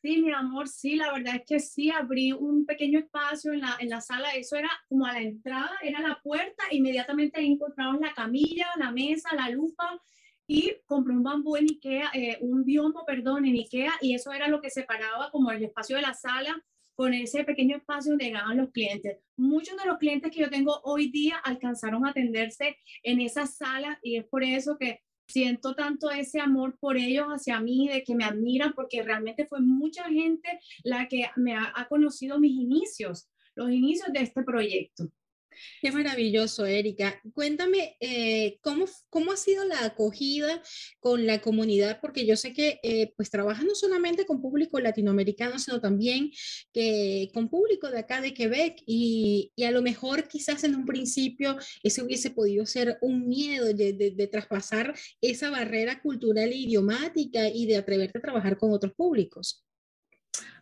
Sí, 0.00 0.22
mi 0.22 0.32
amor, 0.32 0.68
sí, 0.68 0.94
la 0.94 1.12
verdad 1.12 1.36
es 1.36 1.42
que 1.44 1.58
sí, 1.58 1.90
abrí 1.90 2.32
un 2.32 2.64
pequeño 2.64 3.00
espacio 3.00 3.52
en 3.52 3.60
la, 3.60 3.76
en 3.80 3.88
la 3.88 4.00
sala, 4.00 4.30
eso 4.30 4.54
era 4.54 4.70
como 4.88 5.04
a 5.04 5.12
la 5.12 5.20
entrada, 5.20 5.72
era 5.82 6.00
la 6.00 6.20
puerta, 6.22 6.62
inmediatamente 6.70 7.40
encontramos 7.40 8.00
la 8.00 8.14
camilla, 8.14 8.68
la 8.78 8.92
mesa, 8.92 9.34
la 9.34 9.50
lupa, 9.50 10.00
y 10.48 10.72
compré 10.86 11.14
un 11.14 11.22
bambú 11.22 11.56
en 11.56 11.66
Ikea, 11.66 12.10
eh, 12.14 12.38
un 12.40 12.64
biombo, 12.64 13.04
perdón, 13.06 13.44
en 13.44 13.54
Ikea, 13.54 13.92
y 14.00 14.14
eso 14.14 14.32
era 14.32 14.48
lo 14.48 14.62
que 14.62 14.70
separaba 14.70 15.30
como 15.30 15.52
el 15.52 15.62
espacio 15.62 15.96
de 15.96 16.02
la 16.02 16.14
sala 16.14 16.64
con 16.94 17.14
ese 17.14 17.44
pequeño 17.44 17.76
espacio 17.76 18.12
donde 18.12 18.24
llegaban 18.24 18.56
los 18.56 18.70
clientes. 18.70 19.18
Muchos 19.36 19.76
de 19.76 19.86
los 19.86 19.98
clientes 19.98 20.32
que 20.32 20.40
yo 20.40 20.50
tengo 20.50 20.80
hoy 20.82 21.10
día 21.10 21.36
alcanzaron 21.36 22.04
a 22.06 22.10
atenderse 22.10 22.76
en 23.02 23.20
esa 23.20 23.46
sala 23.46 24.00
y 24.02 24.16
es 24.16 24.24
por 24.24 24.42
eso 24.42 24.78
que 24.78 25.00
siento 25.28 25.74
tanto 25.74 26.10
ese 26.10 26.40
amor 26.40 26.78
por 26.80 26.96
ellos 26.96 27.26
hacia 27.28 27.60
mí, 27.60 27.86
de 27.88 28.02
que 28.02 28.14
me 28.14 28.24
admiran, 28.24 28.72
porque 28.72 29.02
realmente 29.02 29.46
fue 29.46 29.60
mucha 29.60 30.04
gente 30.04 30.58
la 30.82 31.06
que 31.08 31.26
me 31.36 31.54
ha, 31.54 31.72
ha 31.76 31.86
conocido 31.88 32.40
mis 32.40 32.52
inicios, 32.52 33.28
los 33.54 33.70
inicios 33.70 34.10
de 34.14 34.22
este 34.22 34.42
proyecto. 34.42 35.04
Qué 35.80 35.92
maravilloso, 35.92 36.66
Erika. 36.66 37.20
Cuéntame, 37.34 37.96
eh, 38.00 38.58
¿cómo, 38.62 38.86
¿cómo 39.10 39.32
ha 39.32 39.36
sido 39.36 39.64
la 39.64 39.84
acogida 39.84 40.62
con 41.00 41.26
la 41.26 41.40
comunidad? 41.40 42.00
Porque 42.00 42.26
yo 42.26 42.36
sé 42.36 42.52
que 42.52 42.80
eh, 42.82 43.12
pues 43.16 43.30
trabajas 43.30 43.64
no 43.64 43.74
solamente 43.74 44.26
con 44.26 44.40
público 44.40 44.80
latinoamericano, 44.80 45.58
sino 45.58 45.80
también 45.80 46.30
que 46.72 47.30
con 47.34 47.48
público 47.48 47.90
de 47.90 47.98
acá 47.98 48.20
de 48.20 48.34
Quebec 48.34 48.82
y, 48.86 49.52
y 49.56 49.64
a 49.64 49.70
lo 49.70 49.82
mejor 49.82 50.28
quizás 50.28 50.64
en 50.64 50.74
un 50.74 50.86
principio 50.86 51.56
ese 51.82 52.02
hubiese 52.02 52.30
podido 52.30 52.66
ser 52.66 52.98
un 53.00 53.28
miedo 53.28 53.66
de, 53.66 53.92
de, 53.92 54.10
de 54.12 54.26
traspasar 54.26 54.94
esa 55.20 55.50
barrera 55.50 56.00
cultural 56.00 56.50
e 56.50 56.56
idiomática 56.56 57.48
y 57.48 57.66
de 57.66 57.76
atreverte 57.76 58.18
a 58.18 58.22
trabajar 58.22 58.58
con 58.58 58.72
otros 58.72 58.92
públicos. 58.94 59.67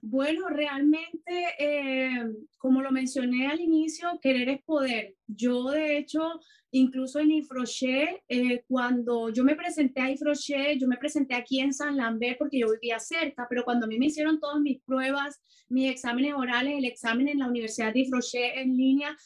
Bueno, 0.09 0.49
realmente, 0.49 1.33
eh, 1.59 2.33
como 2.59 2.81
lo 2.81 2.93
mencioné 2.93 3.49
al 3.49 3.61
inicio, 3.61 4.21
querer 4.23 4.49
es 4.51 4.63
poder. 4.63 5.17
Yo, 5.27 5.69
de 5.73 5.99
hecho, 5.99 6.39
incluso 6.71 7.19
en 7.19 7.33
Ifrochet, 7.33 8.23
eh, 8.29 8.63
cuando 8.69 9.31
yo 9.31 9.43
me 9.43 9.57
presenté 9.57 10.01
a 10.01 10.11
Ifrochet, 10.13 10.79
yo 10.79 10.87
me 10.87 10.97
presenté 10.97 11.35
aquí 11.35 11.59
en 11.59 11.73
San 11.73 11.97
Lambert 11.97 12.39
porque 12.39 12.61
yo 12.61 12.71
vivía 12.71 13.01
cerca, 13.01 13.49
pero 13.51 13.65
cuando 13.65 13.87
a 13.87 13.89
mí 13.89 13.99
me 13.99 14.07
hicieron 14.07 14.39
todas 14.39 14.61
mis 14.61 14.81
pruebas, 14.83 15.41
mis 15.69 15.91
exámenes 15.91 16.35
orales, 16.35 16.79
el 16.79 16.85
examen 16.85 17.27
en 17.27 17.41
la 17.41 17.49
Universidad 17.49 17.93
de 17.93 18.01
Ifrochet 18.01 18.59
en 18.59 18.77
línea, 18.77 19.17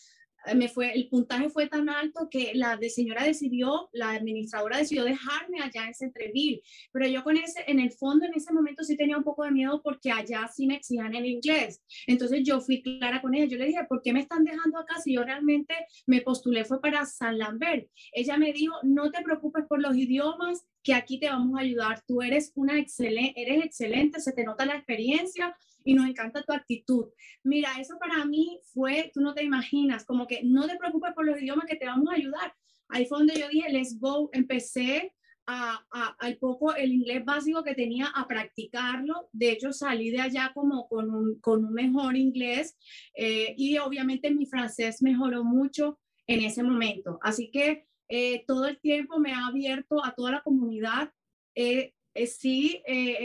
me 0.55 0.69
fue, 0.69 0.93
el 0.93 1.09
puntaje 1.09 1.49
fue 1.49 1.69
tan 1.69 1.89
alto 1.89 2.29
que 2.31 2.53
la 2.55 2.77
de 2.77 2.91
señora 2.91 3.25
decidió, 3.25 3.89
la 3.93 4.11
administradora 4.11 4.79
decidió 4.79 5.05
dejarme 5.05 5.61
allá 5.61 5.87
en 5.87 5.95
Centreville, 5.95 6.63
pero 6.93 7.07
yo 7.07 7.23
con 7.23 7.37
ese, 7.37 7.65
en 7.67 7.81
el 7.81 7.93
fondo 7.93 8.27
en 8.27 8.35
ese 8.35 8.53
momento 8.53 8.83
sí 8.85 8.97
tenía 8.97 9.17
un 9.17 9.25
poco 9.25 9.45
de 9.45 9.51
miedo 9.51 9.81
porque 9.83 10.11
allá 10.11 10.49
sí 10.55 10.67
me 10.67 10.77
exigían 10.77 11.15
en 11.15 11.27
inglés. 11.27 11.83
Entonces 12.07 12.43
yo 12.45 12.61
fui 12.61 12.83
clara 12.83 13.21
con 13.21 13.35
ella, 13.35 13.47
yo 13.47 13.59
le 13.59 13.67
dije, 13.67 13.85
¿por 13.89 14.03
qué 14.03 14.13
me 14.13 14.21
están 14.21 14.45
dejando 14.45 14.79
acá 14.79 15.01
si 15.01 15.15
yo 15.15 15.25
realmente 15.25 15.75
me 16.07 16.21
postulé 16.21 16.65
fue 16.65 16.81
para 16.81 17.05
San 17.07 17.39
Lambert? 17.39 17.89
Ella 18.13 18.37
me 18.37 18.53
dijo, 18.53 18.75
no 18.83 19.11
te 19.11 19.23
preocupes 19.23 19.65
por 19.69 19.81
los 19.81 19.97
idiomas, 19.97 20.65
que 20.83 20.95
aquí 20.95 21.21
te 21.21 21.29
vamos 21.29 21.59
a 21.59 21.63
ayudar, 21.63 22.03
tú 22.07 22.23
eres 22.23 22.53
una 22.55 22.79
excelente, 22.79 23.35
eres 23.37 23.65
excelente, 23.65 24.21
se 24.21 24.33
te 24.33 24.45
nota 24.45 24.65
la 24.65 24.77
experiencia, 24.77 25.57
y 25.85 25.95
nos 25.95 26.07
encanta 26.07 26.43
tu 26.43 26.53
actitud. 26.53 27.07
Mira, 27.43 27.71
eso 27.79 27.99
para 27.99 28.25
mí 28.25 28.61
fue, 28.73 29.11
tú 29.15 29.21
no 29.21 29.35
te 29.35 29.45
imaginas, 29.45 30.05
como 30.05 30.27
que 30.27 30.43
no 30.43 30.67
te 30.67 30.77
preocupes 30.77 31.13
por 31.15 31.27
los 31.27 31.41
idiomas 31.41 31.67
que 31.67 31.77
te 31.77 31.87
vamos 31.87 32.09
a 32.11 32.17
ayudar. 32.17 32.55
Ahí 32.89 33.07
fue 33.07 33.19
donde 33.19 33.39
yo 33.39 33.49
dije, 33.49 33.71
let's 33.73 33.99
go, 33.99 34.31
empecé 34.33 35.15
a, 35.47 35.85
a, 35.93 36.17
al 36.19 36.37
poco 36.39 36.75
el 36.75 36.93
inglés 36.93 37.25
básico 37.25 37.65
que 37.65 37.75
tenía 37.75 38.07
a 38.07 38.27
practicarlo. 38.27 39.29
De 39.33 39.51
hecho, 39.51 39.73
salí 39.73 40.11
de 40.11 40.21
allá 40.21 40.53
como 40.55 40.89
con 40.89 41.11
un, 41.11 41.41
con 41.41 41.65
un 41.65 41.73
mejor 41.73 42.17
inglés 42.17 42.77
eh, 43.15 43.55
y 43.57 43.79
obviamente 43.79 44.31
mi 44.31 44.47
francés 44.47 45.03
mejoró 45.03 45.45
mucho 45.45 45.99
en 46.27 46.43
ese 46.43 46.63
momento. 46.63 47.19
Así 47.23 47.51
que 47.51 47.87
eh, 48.09 48.45
todo 48.47 48.67
el 48.67 48.81
tiempo 48.81 49.19
me 49.19 49.33
ha 49.33 49.47
abierto 49.47 50.05
a 50.05 50.15
toda 50.15 50.33
la 50.33 50.43
comunidad. 50.43 51.13
Eh, 51.55 51.95
sí, 52.27 52.83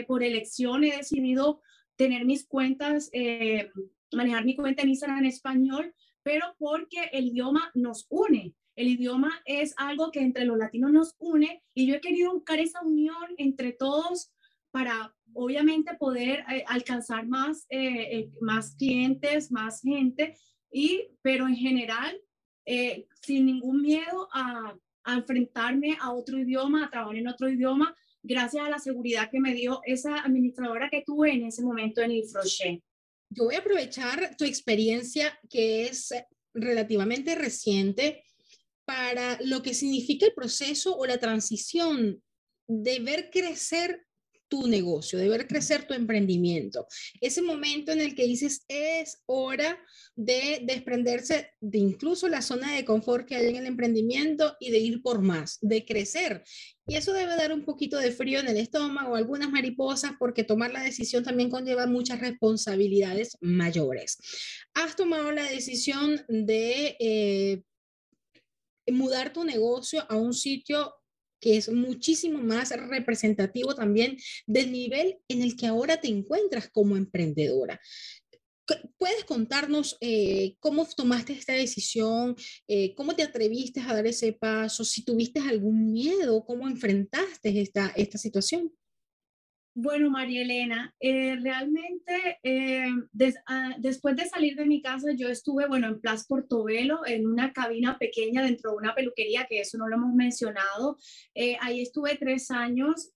por 0.07 0.23
elección 0.23 0.83
he 0.83 0.97
decidido 0.97 1.61
tener 1.95 2.25
mis 2.25 2.45
cuentas, 2.47 3.09
eh, 3.13 3.71
manejar 4.11 4.45
mi 4.45 4.55
cuenta 4.55 4.83
en 4.83 4.89
Instagram 4.89 5.19
en 5.19 5.25
español, 5.25 5.93
pero 6.23 6.55
porque 6.57 7.09
el 7.11 7.27
idioma 7.27 7.71
nos 7.73 8.05
une. 8.09 8.53
El 8.75 8.87
idioma 8.87 9.41
es 9.45 9.73
algo 9.77 10.11
que 10.11 10.19
entre 10.19 10.45
los 10.45 10.57
latinos 10.57 10.91
nos 10.91 11.15
une 11.17 11.63
y 11.73 11.87
yo 11.87 11.95
he 11.95 12.01
querido 12.01 12.33
buscar 12.33 12.59
esa 12.59 12.81
unión 12.81 13.35
entre 13.37 13.71
todos 13.71 14.31
para 14.71 15.15
obviamente 15.33 15.95
poder 15.95 16.43
eh, 16.51 16.65
alcanzar 16.67 17.25
más, 17.25 17.65
eh, 17.69 18.29
más 18.41 18.75
clientes, 18.75 19.51
más 19.51 19.81
gente, 19.81 20.35
y, 20.71 21.07
pero 21.21 21.47
en 21.47 21.55
general, 21.55 22.19
sin 23.21 23.45
ningún 23.45 23.81
miedo 23.83 24.27
a, 24.33 24.75
a 25.05 25.13
enfrentarme 25.13 25.97
a 26.01 26.11
otro 26.11 26.37
idioma, 26.37 26.85
a 26.85 26.89
trabajar 26.89 27.15
en 27.15 27.27
otro 27.27 27.47
idioma, 27.47 27.95
gracias 28.25 28.65
a 28.65 28.69
la 28.69 28.79
seguridad 28.79 29.29
que 29.29 29.39
me 29.39 29.53
dio 29.53 29.81
esa 29.85 30.19
administradora 30.19 30.89
que 30.89 31.03
tuve 31.05 31.31
en 31.31 31.45
ese 31.45 31.63
momento 31.63 32.01
en 32.01 32.11
el 32.11 32.27
Frochet. 32.27 32.81
Yo 33.29 33.45
voy 33.45 33.55
a 33.55 33.59
aprovechar 33.59 34.35
tu 34.37 34.45
experiencia 34.45 35.37
que 35.49 35.85
es 35.85 36.13
relativamente 36.53 37.35
reciente 37.35 38.23
para 38.85 39.37
lo 39.41 39.61
que 39.61 39.73
significa 39.73 40.25
el 40.25 40.33
proceso 40.33 40.95
o 40.97 41.05
la 41.05 41.17
transición 41.17 42.21
de 42.67 42.99
ver 42.99 43.29
crecer 43.31 44.04
tu 44.55 44.67
negocio, 44.67 45.19
de 45.19 45.27
ver 45.27 45.47
crecer 45.47 45.85
tu 45.85 45.93
emprendimiento. 45.93 46.87
Ese 47.19 47.41
momento 47.41 47.91
en 47.91 47.99
el 47.99 48.15
que 48.15 48.25
dices, 48.25 48.63
es 48.69 49.21
hora 49.25 49.77
de 50.15 50.61
desprenderse 50.63 51.49
de 51.59 51.77
incluso 51.77 52.29
la 52.29 52.41
zona 52.41 52.73
de 52.73 52.85
confort 52.85 53.27
que 53.27 53.35
hay 53.35 53.47
en 53.47 53.57
el 53.57 53.65
emprendimiento 53.65 54.55
y 54.61 54.71
de 54.71 54.77
ir 54.77 55.01
por 55.01 55.21
más, 55.21 55.57
de 55.61 55.83
crecer. 55.83 56.43
Y 56.87 56.95
eso 56.95 57.11
debe 57.11 57.35
dar 57.35 57.51
un 57.51 57.65
poquito 57.65 57.97
de 57.97 58.11
frío 58.11 58.39
en 58.39 58.47
el 58.47 58.57
estómago, 58.57 59.15
algunas 59.15 59.49
mariposas, 59.49 60.13
porque 60.17 60.45
tomar 60.45 60.71
la 60.71 60.83
decisión 60.83 61.23
también 61.23 61.49
conlleva 61.49 61.85
muchas 61.85 62.21
responsabilidades 62.21 63.37
mayores. 63.41 64.17
Has 64.73 64.95
tomado 64.95 65.31
la 65.31 65.43
decisión 65.43 66.23
de... 66.29 66.95
Eh, 66.99 67.61
mudar 68.91 69.33
tu 69.33 69.43
negocio 69.43 70.05
a 70.09 70.15
un 70.15 70.31
sitio 70.31 70.93
que 71.39 71.57
es 71.57 71.71
muchísimo 71.71 72.39
más 72.39 72.69
representativo 72.71 73.75
también 73.75 74.17
del 74.45 74.71
nivel 74.71 75.17
en 75.27 75.41
el 75.41 75.55
que 75.55 75.67
ahora 75.67 75.99
te 75.99 76.07
encuentras 76.07 76.69
como 76.69 76.97
emprendedora. 76.97 77.79
¿Puedes 78.97 79.23
contarnos 79.25 79.95
eh, 80.01 80.55
cómo 80.59 80.87
tomaste 80.87 81.33
esta 81.33 81.53
decisión? 81.53 82.35
Eh, 82.67 82.95
¿Cómo 82.95 83.15
te 83.15 83.21
atreviste 83.21 83.79
a 83.79 83.93
dar 83.93 84.07
ese 84.07 84.33
paso? 84.33 84.83
Si 84.83 85.03
tuviste 85.03 85.39
algún 85.39 85.91
miedo, 85.91 86.43
¿cómo 86.45 86.67
enfrentaste 86.67 87.61
esta, 87.61 87.93
esta 87.95 88.17
situación? 88.17 88.71
Bueno, 89.77 90.09
María 90.09 90.41
Elena, 90.41 90.95
eh, 91.01 91.35
realmente 91.35 92.39
eh, 92.43 92.87
ah, 93.45 93.75
después 93.77 94.15
de 94.15 94.25
salir 94.25 94.55
de 94.55 94.65
mi 94.65 94.81
casa, 94.81 95.09
yo 95.17 95.27
estuve, 95.27 95.67
bueno, 95.67 95.87
en 95.87 95.99
Plaza 95.99 96.23
Portobelo, 96.29 97.05
en 97.05 97.27
una 97.27 97.51
cabina 97.51 97.99
pequeña 97.99 98.41
dentro 98.41 98.71
de 98.71 98.77
una 98.77 98.95
peluquería, 98.95 99.47
que 99.49 99.59
eso 99.59 99.77
no 99.77 99.89
lo 99.89 99.97
hemos 99.97 100.13
mencionado. 100.13 100.97
Eh, 101.33 101.57
ahí 101.59 101.81
estuve 101.81 102.15
tres 102.15 102.51
años 102.51 103.11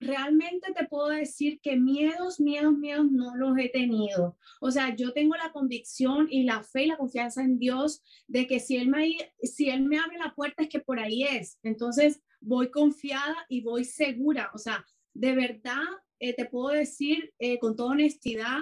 realmente 0.00 0.72
te 0.72 0.86
puedo 0.86 1.08
decir 1.08 1.60
que 1.60 1.76
miedos, 1.76 2.38
miedos, 2.40 2.76
miedos 2.76 3.10
no 3.10 3.34
los 3.36 3.56
he 3.58 3.68
tenido. 3.68 4.36
O 4.60 4.70
sea, 4.70 4.94
yo 4.94 5.12
tengo 5.12 5.34
la 5.36 5.52
convicción 5.52 6.26
y 6.30 6.44
la 6.44 6.62
fe 6.62 6.84
y 6.84 6.86
la 6.88 6.96
confianza 6.96 7.42
en 7.42 7.58
Dios 7.58 8.02
de 8.26 8.46
que 8.46 8.60
si 8.60 8.76
Él 8.76 8.88
me, 8.88 9.16
si 9.42 9.70
él 9.70 9.82
me 9.82 9.98
abre 9.98 10.18
la 10.18 10.34
puerta 10.34 10.62
es 10.62 10.68
que 10.68 10.80
por 10.80 10.98
ahí 10.98 11.22
es. 11.22 11.58
Entonces, 11.62 12.20
voy 12.40 12.70
confiada 12.70 13.34
y 13.48 13.62
voy 13.62 13.84
segura. 13.84 14.50
O 14.54 14.58
sea, 14.58 14.84
de 15.14 15.34
verdad, 15.34 15.84
eh, 16.18 16.34
te 16.34 16.46
puedo 16.46 16.68
decir 16.68 17.32
eh, 17.38 17.58
con 17.58 17.76
toda 17.76 17.92
honestidad 17.92 18.60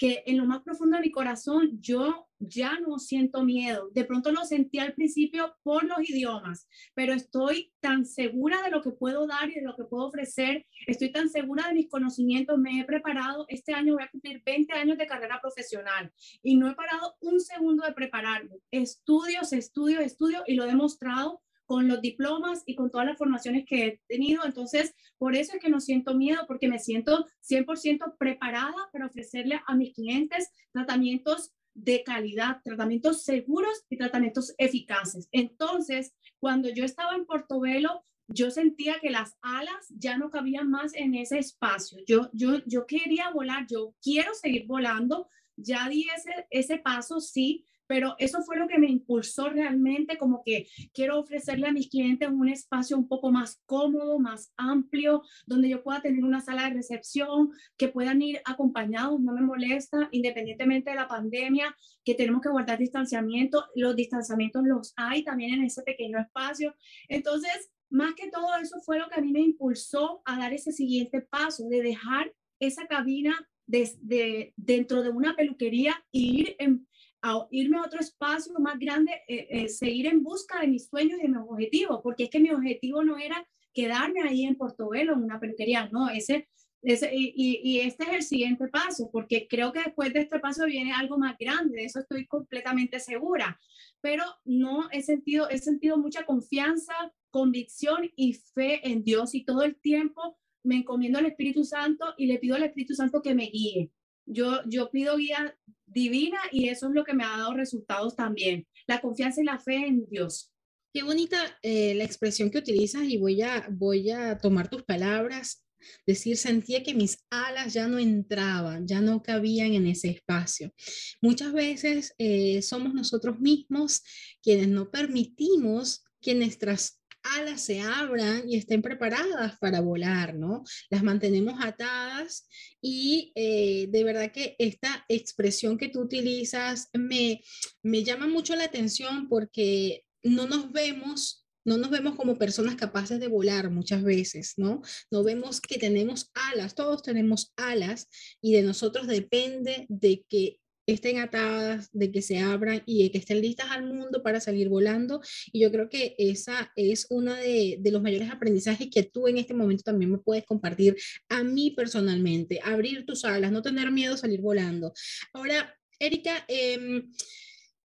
que 0.00 0.22
en 0.24 0.38
lo 0.38 0.46
más 0.46 0.62
profundo 0.62 0.96
de 0.96 1.02
mi 1.02 1.10
corazón 1.10 1.78
yo 1.78 2.26
ya 2.38 2.80
no 2.80 2.98
siento 2.98 3.44
miedo. 3.44 3.90
De 3.92 4.06
pronto 4.06 4.32
lo 4.32 4.46
sentí 4.46 4.78
al 4.78 4.94
principio 4.94 5.54
por 5.62 5.84
los 5.84 6.08
idiomas, 6.08 6.66
pero 6.94 7.12
estoy 7.12 7.74
tan 7.80 8.06
segura 8.06 8.62
de 8.62 8.70
lo 8.70 8.80
que 8.80 8.92
puedo 8.92 9.26
dar 9.26 9.50
y 9.50 9.56
de 9.56 9.62
lo 9.62 9.76
que 9.76 9.84
puedo 9.84 10.06
ofrecer. 10.06 10.66
Estoy 10.86 11.12
tan 11.12 11.28
segura 11.28 11.68
de 11.68 11.74
mis 11.74 11.90
conocimientos. 11.90 12.58
Me 12.58 12.80
he 12.80 12.84
preparado. 12.86 13.44
Este 13.48 13.74
año 13.74 13.92
voy 13.92 14.04
a 14.04 14.10
cumplir 14.10 14.42
20 14.42 14.72
años 14.72 14.96
de 14.96 15.06
carrera 15.06 15.38
profesional 15.38 16.10
y 16.42 16.56
no 16.56 16.70
he 16.70 16.74
parado 16.74 17.16
un 17.20 17.38
segundo 17.38 17.84
de 17.84 17.92
prepararme. 17.92 18.56
Estudios, 18.70 19.52
estudio, 19.52 20.00
estudio 20.00 20.42
y 20.46 20.54
lo 20.54 20.64
he 20.64 20.68
demostrado 20.68 21.42
con 21.70 21.86
los 21.86 22.00
diplomas 22.00 22.64
y 22.66 22.74
con 22.74 22.90
todas 22.90 23.06
las 23.06 23.16
formaciones 23.16 23.64
que 23.64 23.86
he 23.86 24.00
tenido. 24.08 24.44
Entonces, 24.44 24.92
por 25.18 25.36
eso 25.36 25.52
es 25.54 25.62
que 25.62 25.68
no 25.68 25.78
siento 25.78 26.16
miedo, 26.16 26.42
porque 26.48 26.66
me 26.66 26.80
siento 26.80 27.28
100% 27.48 28.16
preparada 28.18 28.88
para 28.92 29.06
ofrecerle 29.06 29.60
a 29.64 29.76
mis 29.76 29.94
clientes 29.94 30.50
tratamientos 30.72 31.52
de 31.74 32.02
calidad, 32.02 32.60
tratamientos 32.64 33.22
seguros 33.22 33.84
y 33.88 33.98
tratamientos 33.98 34.52
eficaces. 34.58 35.28
Entonces, 35.30 36.12
cuando 36.40 36.68
yo 36.70 36.84
estaba 36.84 37.14
en 37.14 37.24
Portobelo, 37.24 38.04
yo 38.26 38.50
sentía 38.50 38.98
que 39.00 39.10
las 39.10 39.36
alas 39.40 39.86
ya 39.90 40.18
no 40.18 40.28
cabían 40.28 40.68
más 40.68 40.92
en 40.96 41.14
ese 41.14 41.38
espacio. 41.38 41.98
Yo, 42.04 42.30
yo, 42.32 42.64
yo 42.66 42.84
quería 42.84 43.30
volar, 43.30 43.68
yo 43.70 43.94
quiero 44.02 44.34
seguir 44.34 44.66
volando, 44.66 45.28
ya 45.54 45.88
di 45.88 46.08
ese, 46.16 46.48
ese 46.50 46.78
paso, 46.78 47.20
sí, 47.20 47.64
pero 47.90 48.14
eso 48.18 48.40
fue 48.42 48.56
lo 48.56 48.68
que 48.68 48.78
me 48.78 48.86
impulsó 48.86 49.48
realmente, 49.48 50.16
como 50.16 50.44
que 50.44 50.68
quiero 50.94 51.18
ofrecerle 51.18 51.66
a 51.66 51.72
mis 51.72 51.88
clientes 51.90 52.28
un 52.28 52.48
espacio 52.48 52.96
un 52.96 53.08
poco 53.08 53.32
más 53.32 53.60
cómodo, 53.66 54.20
más 54.20 54.52
amplio, 54.56 55.22
donde 55.44 55.70
yo 55.70 55.82
pueda 55.82 56.00
tener 56.00 56.22
una 56.22 56.40
sala 56.40 56.68
de 56.68 56.74
recepción, 56.74 57.50
que 57.76 57.88
puedan 57.88 58.22
ir 58.22 58.40
acompañados, 58.44 59.18
no 59.20 59.32
me 59.32 59.40
molesta, 59.40 60.08
independientemente 60.12 60.90
de 60.90 60.96
la 60.98 61.08
pandemia, 61.08 61.76
que 62.04 62.14
tenemos 62.14 62.42
que 62.42 62.50
guardar 62.50 62.78
distanciamiento, 62.78 63.66
los 63.74 63.96
distanciamientos 63.96 64.62
los 64.64 64.92
hay 64.94 65.24
también 65.24 65.54
en 65.54 65.64
ese 65.64 65.82
pequeño 65.82 66.20
espacio. 66.20 66.76
Entonces, 67.08 67.72
más 67.88 68.14
que 68.14 68.30
todo 68.30 68.54
eso 68.62 68.80
fue 68.82 69.00
lo 69.00 69.08
que 69.08 69.18
a 69.18 69.20
mí 69.20 69.32
me 69.32 69.40
impulsó 69.40 70.22
a 70.26 70.38
dar 70.38 70.52
ese 70.52 70.70
siguiente 70.70 71.22
paso, 71.22 71.68
de 71.68 71.82
dejar 71.82 72.32
esa 72.60 72.86
cabina 72.86 73.34
desde 73.66 74.52
dentro 74.56 75.02
de 75.02 75.10
una 75.10 75.34
peluquería 75.34 75.94
y 76.12 76.40
ir 76.40 76.56
en, 76.60 76.86
a 77.22 77.46
irme 77.50 77.78
a 77.78 77.82
otro 77.82 78.00
espacio 78.00 78.52
más 78.58 78.78
grande, 78.78 79.12
eh, 79.28 79.46
eh, 79.50 79.68
seguir 79.68 80.06
en 80.06 80.22
busca 80.22 80.60
de 80.60 80.68
mis 80.68 80.86
sueños 80.86 81.18
y 81.18 81.22
de 81.22 81.28
mis 81.28 81.38
objetivos, 81.38 82.00
porque 82.02 82.24
es 82.24 82.30
que 82.30 82.40
mi 82.40 82.50
objetivo 82.50 83.02
no 83.04 83.18
era 83.18 83.46
quedarme 83.72 84.22
ahí 84.22 84.44
en 84.44 84.56
Portobelo, 84.56 85.12
en 85.12 85.24
una 85.24 85.38
peluquería, 85.38 85.88
no, 85.92 86.08
ese, 86.08 86.48
ese 86.82 87.10
y, 87.14 87.60
y, 87.62 87.80
este 87.80 88.04
es 88.04 88.10
el 88.10 88.22
siguiente 88.22 88.68
paso, 88.68 89.10
porque 89.12 89.46
creo 89.48 89.72
que 89.72 89.82
después 89.84 90.12
de 90.12 90.20
este 90.20 90.38
paso 90.38 90.64
viene 90.64 90.92
algo 90.92 91.18
más 91.18 91.36
grande, 91.38 91.76
de 91.76 91.84
eso 91.84 92.00
estoy 92.00 92.26
completamente 92.26 92.98
segura, 93.00 93.60
pero 94.00 94.24
no 94.44 94.88
he 94.90 95.02
sentido, 95.02 95.48
he 95.50 95.58
sentido 95.58 95.98
mucha 95.98 96.24
confianza, 96.24 96.94
convicción 97.30 98.10
y 98.16 98.32
fe 98.32 98.80
en 98.88 99.04
Dios 99.04 99.34
y 99.34 99.44
todo 99.44 99.62
el 99.62 99.76
tiempo 99.76 100.38
me 100.62 100.76
encomiendo 100.76 101.18
al 101.18 101.26
Espíritu 101.26 101.64
Santo 101.64 102.14
y 102.16 102.26
le 102.26 102.38
pido 102.38 102.56
al 102.56 102.62
Espíritu 102.62 102.94
Santo 102.94 103.22
que 103.22 103.34
me 103.34 103.46
guíe. 103.46 103.90
Yo, 104.32 104.60
yo 104.66 104.90
pido 104.90 105.16
guía 105.16 105.56
divina 105.86 106.38
y 106.52 106.68
eso 106.68 106.88
es 106.88 106.94
lo 106.94 107.04
que 107.04 107.14
me 107.14 107.24
ha 107.24 107.36
dado 107.36 107.54
resultados 107.54 108.14
también, 108.14 108.66
la 108.86 109.00
confianza 109.00 109.40
y 109.40 109.44
la 109.44 109.58
fe 109.58 109.74
en 109.74 110.06
Dios. 110.08 110.52
Qué 110.92 111.02
bonita 111.02 111.38
eh, 111.62 111.94
la 111.94 112.04
expresión 112.04 112.50
que 112.50 112.58
utilizas 112.58 113.04
y 113.04 113.18
voy 113.18 113.42
a, 113.42 113.68
voy 113.70 114.10
a 114.10 114.38
tomar 114.38 114.68
tus 114.68 114.82
palabras. 114.82 115.64
Decir, 116.06 116.36
sentía 116.36 116.82
que 116.82 116.94
mis 116.94 117.24
alas 117.30 117.72
ya 117.72 117.86
no 117.88 117.98
entraban, 117.98 118.86
ya 118.86 119.00
no 119.00 119.22
cabían 119.22 119.72
en 119.72 119.86
ese 119.86 120.10
espacio. 120.10 120.74
Muchas 121.22 121.52
veces 121.52 122.14
eh, 122.18 122.60
somos 122.60 122.92
nosotros 122.92 123.40
mismos 123.40 124.02
quienes 124.42 124.68
no 124.68 124.90
permitimos 124.90 126.04
que 126.20 126.34
nuestras 126.34 126.99
alas 127.22 127.62
se 127.62 127.80
abran 127.80 128.48
y 128.48 128.56
estén 128.56 128.82
preparadas 128.82 129.58
para 129.58 129.80
volar, 129.80 130.34
¿no? 130.34 130.64
Las 130.90 131.02
mantenemos 131.02 131.54
atadas 131.62 132.46
y 132.80 133.32
eh, 133.34 133.86
de 133.88 134.04
verdad 134.04 134.32
que 134.32 134.56
esta 134.58 135.04
expresión 135.08 135.78
que 135.78 135.88
tú 135.88 136.00
utilizas 136.00 136.88
me, 136.92 137.42
me 137.82 138.02
llama 138.04 138.26
mucho 138.26 138.56
la 138.56 138.64
atención 138.64 139.28
porque 139.28 140.04
no 140.22 140.46
nos 140.46 140.72
vemos 140.72 141.46
no 141.64 141.76
nos 141.76 141.90
vemos 141.90 142.16
como 142.16 142.38
personas 142.38 142.76
capaces 142.76 143.20
de 143.20 143.28
volar 143.28 143.70
muchas 143.70 144.02
veces, 144.02 144.54
¿no? 144.56 144.80
No 145.10 145.22
vemos 145.22 145.60
que 145.60 145.78
tenemos 145.78 146.30
alas, 146.34 146.74
todos 146.74 147.02
tenemos 147.02 147.52
alas 147.56 148.08
y 148.40 148.52
de 148.52 148.62
nosotros 148.62 149.06
depende 149.06 149.86
de 149.88 150.24
que 150.28 150.58
estén 150.92 151.18
atadas, 151.18 151.90
de 151.92 152.10
que 152.10 152.22
se 152.22 152.38
abran 152.38 152.82
y 152.86 153.04
de 153.04 153.10
que 153.10 153.18
estén 153.18 153.40
listas 153.40 153.70
al 153.70 153.84
mundo 153.84 154.22
para 154.22 154.40
salir 154.40 154.68
volando. 154.68 155.20
Y 155.52 155.60
yo 155.60 155.70
creo 155.70 155.88
que 155.88 156.14
esa 156.18 156.72
es 156.76 157.06
una 157.10 157.36
de, 157.36 157.76
de, 157.80 157.90
los 157.90 158.02
mayores 158.02 158.30
aprendizajes 158.30 158.88
que 158.90 159.02
tú 159.02 159.28
en 159.28 159.38
este 159.38 159.54
momento 159.54 159.82
también 159.84 160.10
me 160.10 160.18
puedes 160.18 160.44
compartir 160.44 160.96
a 161.28 161.42
mí 161.42 161.70
personalmente. 161.72 162.60
Abrir 162.62 163.04
tus 163.06 163.24
alas, 163.24 163.52
no 163.52 163.62
tener 163.62 163.90
miedo 163.90 164.14
a 164.14 164.18
salir 164.18 164.40
volando. 164.40 164.92
Ahora, 165.32 165.74
Erika, 165.98 166.44
eh, 166.48 167.02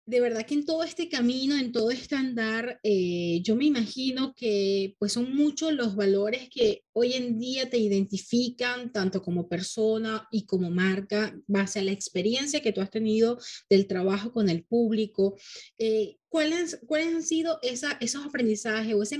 de 0.07 0.21
verdad 0.21 0.45
que 0.45 0.53
en 0.53 0.65
todo 0.65 0.83
este 0.83 1.09
camino, 1.09 1.57
en 1.57 1.71
todo 1.71 1.89
este 1.89 2.15
andar, 2.15 2.79
eh, 2.83 3.41
yo 3.41 3.55
me 3.55 3.65
imagino 3.65 4.35
que 4.35 4.95
pues 4.99 5.13
son 5.13 5.35
muchos 5.35 5.73
los 5.73 5.95
valores 5.95 6.47
que 6.49 6.83
hoy 6.93 7.13
en 7.13 7.39
día 7.39 7.69
te 7.69 7.79
identifican 7.79 8.91
tanto 8.91 9.23
como 9.23 9.49
persona 9.49 10.27
y 10.31 10.45
como 10.45 10.69
marca, 10.69 11.35
base 11.47 11.79
a 11.79 11.83
la 11.83 11.91
experiencia 11.91 12.61
que 12.61 12.71
tú 12.71 12.81
has 12.81 12.91
tenido 12.91 13.39
del 13.67 13.87
trabajo 13.87 14.31
con 14.31 14.47
el 14.49 14.63
público. 14.63 15.37
Eh, 15.79 16.17
¿cuáles, 16.29 16.79
¿Cuáles 16.85 17.07
han 17.07 17.23
sido 17.23 17.57
esa, 17.63 17.97
esos 17.99 18.25
aprendizajes 18.25 18.93
o 18.93 19.01
ese 19.01 19.19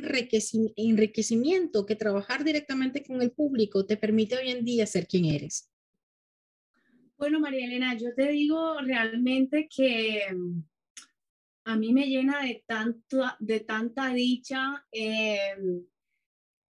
enriquecimiento 0.76 1.88
que 1.88 1.96
trabajar 1.96 2.44
directamente 2.44 3.04
con 3.04 3.24
el 3.24 3.32
público 3.32 3.88
te 3.88 3.98
permite 3.98 4.38
hoy 4.38 4.52
en 4.52 4.64
día 4.64 4.86
ser 4.86 5.08
quien 5.08 5.26
eres? 5.26 5.72
Bueno, 7.18 7.40
María 7.40 7.66
Elena, 7.66 7.98
yo 7.98 8.14
te 8.14 8.30
digo 8.30 8.80
realmente 8.82 9.68
que 9.74 10.22
a 11.66 11.76
mí 11.76 11.92
me 11.94 12.06
llena 12.08 12.44
de, 12.44 12.64
tanto, 12.68 13.24
de 13.40 13.60
tanta 13.62 14.14
dicha. 14.14 14.86
Em, 14.92 15.84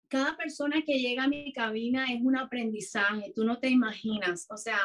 cada 0.07 0.37
persona 0.37 0.83
que 0.85 0.99
llega 0.99 1.23
a 1.23 1.27
mi 1.27 1.51
cabina 1.51 2.05
es 2.13 2.21
un 2.21 2.37
aprendizaje, 2.37 3.33
tú 3.35 3.43
no 3.43 3.57
te 3.57 3.69
imaginas. 3.69 4.45
O 4.51 4.57
sea, 4.57 4.77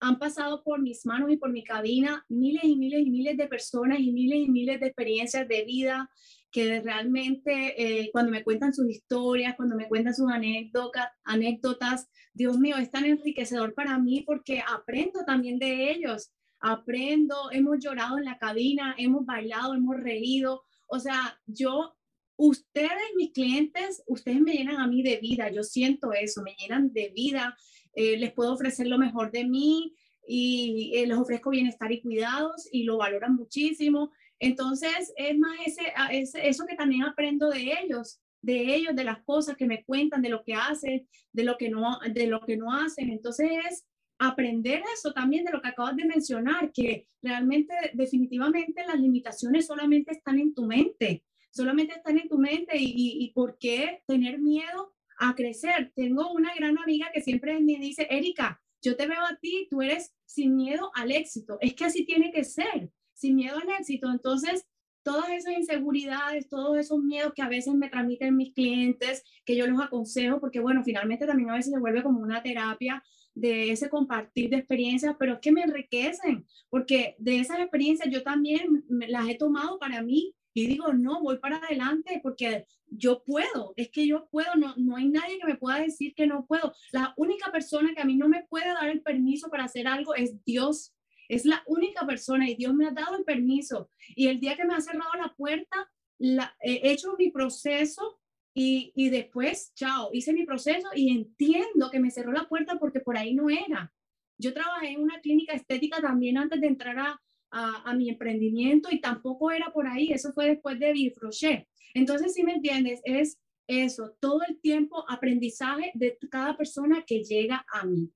han 0.00 0.18
pasado 0.18 0.64
por 0.64 0.82
mis 0.82 1.06
manos 1.06 1.30
y 1.30 1.36
por 1.36 1.52
mi 1.52 1.62
cabina 1.62 2.26
miles 2.28 2.64
y 2.64 2.76
miles 2.76 3.06
y 3.06 3.10
miles 3.10 3.36
de 3.36 3.46
personas 3.46 4.00
y 4.00 4.10
miles 4.10 4.40
y 4.40 4.50
miles 4.50 4.80
de 4.80 4.86
experiencias 4.86 5.46
de 5.46 5.64
vida 5.64 6.10
que 6.50 6.80
realmente 6.80 7.74
eh, 7.80 8.10
cuando 8.10 8.32
me 8.32 8.42
cuentan 8.42 8.74
sus 8.74 8.90
historias, 8.90 9.54
cuando 9.56 9.76
me 9.76 9.88
cuentan 9.88 10.14
sus 10.14 10.30
anécdotas, 10.30 11.08
anécdotas, 11.24 12.08
Dios 12.34 12.58
mío, 12.58 12.76
es 12.78 12.90
tan 12.90 13.04
enriquecedor 13.04 13.74
para 13.74 13.96
mí 13.98 14.24
porque 14.26 14.60
aprendo 14.60 15.24
también 15.24 15.60
de 15.60 15.92
ellos 15.92 16.32
aprendo, 16.62 17.50
hemos 17.50 17.78
llorado 17.80 18.18
en 18.18 18.24
la 18.24 18.38
cabina, 18.38 18.94
hemos 18.96 19.26
bailado, 19.26 19.74
hemos 19.74 19.96
reído. 19.96 20.62
O 20.86 20.98
sea, 21.00 21.38
yo, 21.46 21.94
ustedes, 22.36 22.90
mis 23.16 23.32
clientes, 23.32 24.02
ustedes 24.06 24.40
me 24.40 24.54
llenan 24.54 24.76
a 24.76 24.86
mí 24.86 25.02
de 25.02 25.16
vida, 25.16 25.50
yo 25.50 25.64
siento 25.64 26.12
eso, 26.12 26.42
me 26.42 26.54
llenan 26.54 26.92
de 26.92 27.10
vida, 27.14 27.56
eh, 27.94 28.16
les 28.16 28.32
puedo 28.32 28.52
ofrecer 28.54 28.86
lo 28.86 28.96
mejor 28.96 29.32
de 29.32 29.44
mí 29.44 29.94
y 30.26 30.92
eh, 30.94 31.06
les 31.06 31.18
ofrezco 31.18 31.50
bienestar 31.50 31.90
y 31.90 32.00
cuidados 32.00 32.68
y 32.70 32.84
lo 32.84 32.98
valoran 32.98 33.34
muchísimo. 33.34 34.12
Entonces, 34.38 35.12
es 35.16 35.36
más 35.38 35.56
ese, 35.66 35.92
ese, 36.12 36.48
eso 36.48 36.64
que 36.66 36.76
también 36.76 37.02
aprendo 37.02 37.50
de 37.50 37.74
ellos, 37.82 38.20
de 38.40 38.74
ellos, 38.74 38.94
de 38.94 39.04
las 39.04 39.22
cosas 39.24 39.56
que 39.56 39.66
me 39.66 39.84
cuentan, 39.84 40.22
de 40.22 40.28
lo 40.28 40.44
que 40.44 40.54
hacen, 40.54 41.08
de 41.32 41.44
lo 41.44 41.56
que 41.56 41.68
no, 41.68 41.98
de 42.08 42.26
lo 42.28 42.40
que 42.40 42.56
no 42.56 42.72
hacen. 42.72 43.10
Entonces, 43.10 43.50
es 43.68 43.84
aprender 44.28 44.82
eso 44.94 45.12
también 45.12 45.44
de 45.44 45.52
lo 45.52 45.60
que 45.60 45.68
acabas 45.68 45.96
de 45.96 46.04
mencionar, 46.04 46.72
que 46.72 47.08
realmente 47.22 47.74
definitivamente 47.94 48.84
las 48.86 48.98
limitaciones 48.98 49.66
solamente 49.66 50.12
están 50.12 50.38
en 50.38 50.54
tu 50.54 50.64
mente, 50.64 51.24
solamente 51.50 51.94
están 51.94 52.18
en 52.18 52.28
tu 52.28 52.38
mente 52.38 52.76
y, 52.78 52.92
y, 52.94 53.32
por 53.32 53.58
qué 53.58 54.02
tener 54.06 54.38
miedo 54.38 54.94
a 55.18 55.34
crecer. 55.34 55.92
Tengo 55.94 56.32
una 56.32 56.54
gran 56.54 56.78
amiga 56.78 57.10
que 57.12 57.20
siempre 57.20 57.58
me 57.60 57.78
dice, 57.78 58.06
Erika, 58.10 58.60
yo 58.80 58.96
te 58.96 59.06
veo 59.06 59.20
a 59.20 59.36
ti, 59.36 59.68
tú 59.70 59.82
eres 59.82 60.14
sin 60.24 60.56
miedo 60.56 60.90
al 60.94 61.12
éxito. 61.12 61.58
Es 61.60 61.74
que 61.74 61.84
así 61.84 62.04
tiene 62.04 62.32
que 62.32 62.44
ser, 62.44 62.90
sin 63.12 63.36
miedo 63.36 63.58
al 63.58 63.70
éxito. 63.78 64.10
Entonces, 64.10 64.66
todas 65.02 65.30
esas 65.30 65.54
inseguridades, 65.54 66.48
todos 66.48 66.78
esos 66.78 66.98
miedos 67.00 67.32
que 67.34 67.42
a 67.42 67.48
veces 67.48 67.74
me 67.74 67.88
transmiten 67.88 68.36
mis 68.36 68.54
clientes, 68.54 69.24
que 69.44 69.56
yo 69.56 69.66
los 69.66 69.80
aconsejo, 69.80 70.40
porque 70.40 70.60
bueno, 70.60 70.82
finalmente 70.84 71.26
también 71.26 71.50
a 71.50 71.54
veces 71.54 71.72
se 71.72 71.80
vuelve 71.80 72.02
como 72.02 72.20
una 72.20 72.42
terapia 72.42 73.02
de 73.34 73.70
ese 73.72 73.88
compartir 73.88 74.50
de 74.50 74.56
experiencias, 74.56 75.16
pero 75.18 75.34
es 75.34 75.40
que 75.40 75.52
me 75.52 75.62
enriquecen, 75.62 76.46
porque 76.68 77.16
de 77.18 77.40
esas 77.40 77.60
experiencias 77.60 78.08
yo 78.12 78.22
también 78.22 78.84
las 78.88 79.28
he 79.28 79.36
tomado 79.36 79.78
para 79.78 80.02
mí 80.02 80.34
y 80.54 80.66
digo, 80.66 80.92
no, 80.92 81.22
voy 81.22 81.38
para 81.38 81.56
adelante 81.56 82.20
porque 82.22 82.66
yo 82.86 83.22
puedo, 83.24 83.72
es 83.76 83.90
que 83.90 84.06
yo 84.06 84.28
puedo, 84.30 84.54
no, 84.56 84.74
no 84.76 84.96
hay 84.96 85.08
nadie 85.08 85.38
que 85.38 85.46
me 85.46 85.56
pueda 85.56 85.78
decir 85.78 86.14
que 86.14 86.26
no 86.26 86.44
puedo. 86.46 86.74
La 86.92 87.14
única 87.16 87.50
persona 87.50 87.94
que 87.94 88.02
a 88.02 88.04
mí 88.04 88.16
no 88.16 88.28
me 88.28 88.44
puede 88.44 88.66
dar 88.68 88.90
el 88.90 89.00
permiso 89.00 89.48
para 89.48 89.64
hacer 89.64 89.86
algo 89.86 90.14
es 90.14 90.44
Dios. 90.44 90.94
Es 91.28 91.46
la 91.46 91.62
única 91.66 92.06
persona 92.06 92.50
y 92.50 92.54
Dios 92.54 92.74
me 92.74 92.86
ha 92.86 92.90
dado 92.90 93.16
el 93.16 93.24
permiso. 93.24 93.88
Y 94.14 94.26
el 94.26 94.40
día 94.40 94.56
que 94.56 94.66
me 94.66 94.74
ha 94.74 94.80
cerrado 94.80 95.10
la 95.16 95.32
puerta, 95.34 95.90
la, 96.18 96.54
he 96.60 96.92
hecho 96.92 97.14
mi 97.18 97.30
proceso 97.30 98.11
y, 98.54 98.92
y 98.94 99.08
después, 99.10 99.72
chao, 99.74 100.10
hice 100.12 100.32
mi 100.32 100.44
proceso 100.44 100.88
y 100.94 101.10
entiendo 101.10 101.90
que 101.90 102.00
me 102.00 102.10
cerró 102.10 102.32
la 102.32 102.48
puerta 102.48 102.78
porque 102.78 103.00
por 103.00 103.16
ahí 103.16 103.34
no 103.34 103.48
era. 103.48 103.92
Yo 104.38 104.52
trabajé 104.52 104.90
en 104.90 105.00
una 105.00 105.20
clínica 105.20 105.54
estética 105.54 106.00
también 106.00 106.36
antes 106.36 106.60
de 106.60 106.66
entrar 106.66 106.98
a, 106.98 107.20
a, 107.52 107.94
mi 107.94 108.08
emprendimiento 108.08 108.88
y 108.90 109.00
tampoco 109.00 109.50
era 109.50 109.72
por 109.72 109.86
ahí, 109.86 110.10
eso 110.10 110.32
fue 110.32 110.48
después 110.48 110.78
de 110.80 110.92
Bifrochet. 110.92 111.68
Entonces, 111.94 112.34
si 112.34 112.42
me 112.42 112.54
entiendes, 112.54 113.00
es 113.04 113.38
eso, 113.66 114.16
todo 114.20 114.40
el 114.48 114.58
tiempo 114.60 115.04
aprendizaje 115.08 115.92
de 115.94 116.18
cada 116.30 116.56
persona 116.56 117.04
que 117.06 117.22
llega 117.22 117.64
a 117.72 117.84
mí. 117.84 118.10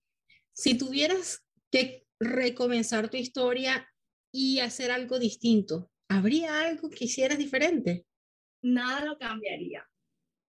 Si 0.52 0.76
tuvieras 0.76 1.44
que 1.70 2.06
recomenzar 2.18 3.10
tu 3.10 3.18
historia 3.18 3.86
y 4.32 4.60
hacer 4.60 4.90
algo 4.90 5.18
distinto, 5.18 5.90
¿habría 6.08 6.62
algo 6.62 6.88
que 6.88 7.04
hicieras 7.04 7.38
diferente? 7.38 8.06
Nada 8.62 9.04
lo 9.04 9.18
cambiaría. 9.18 9.86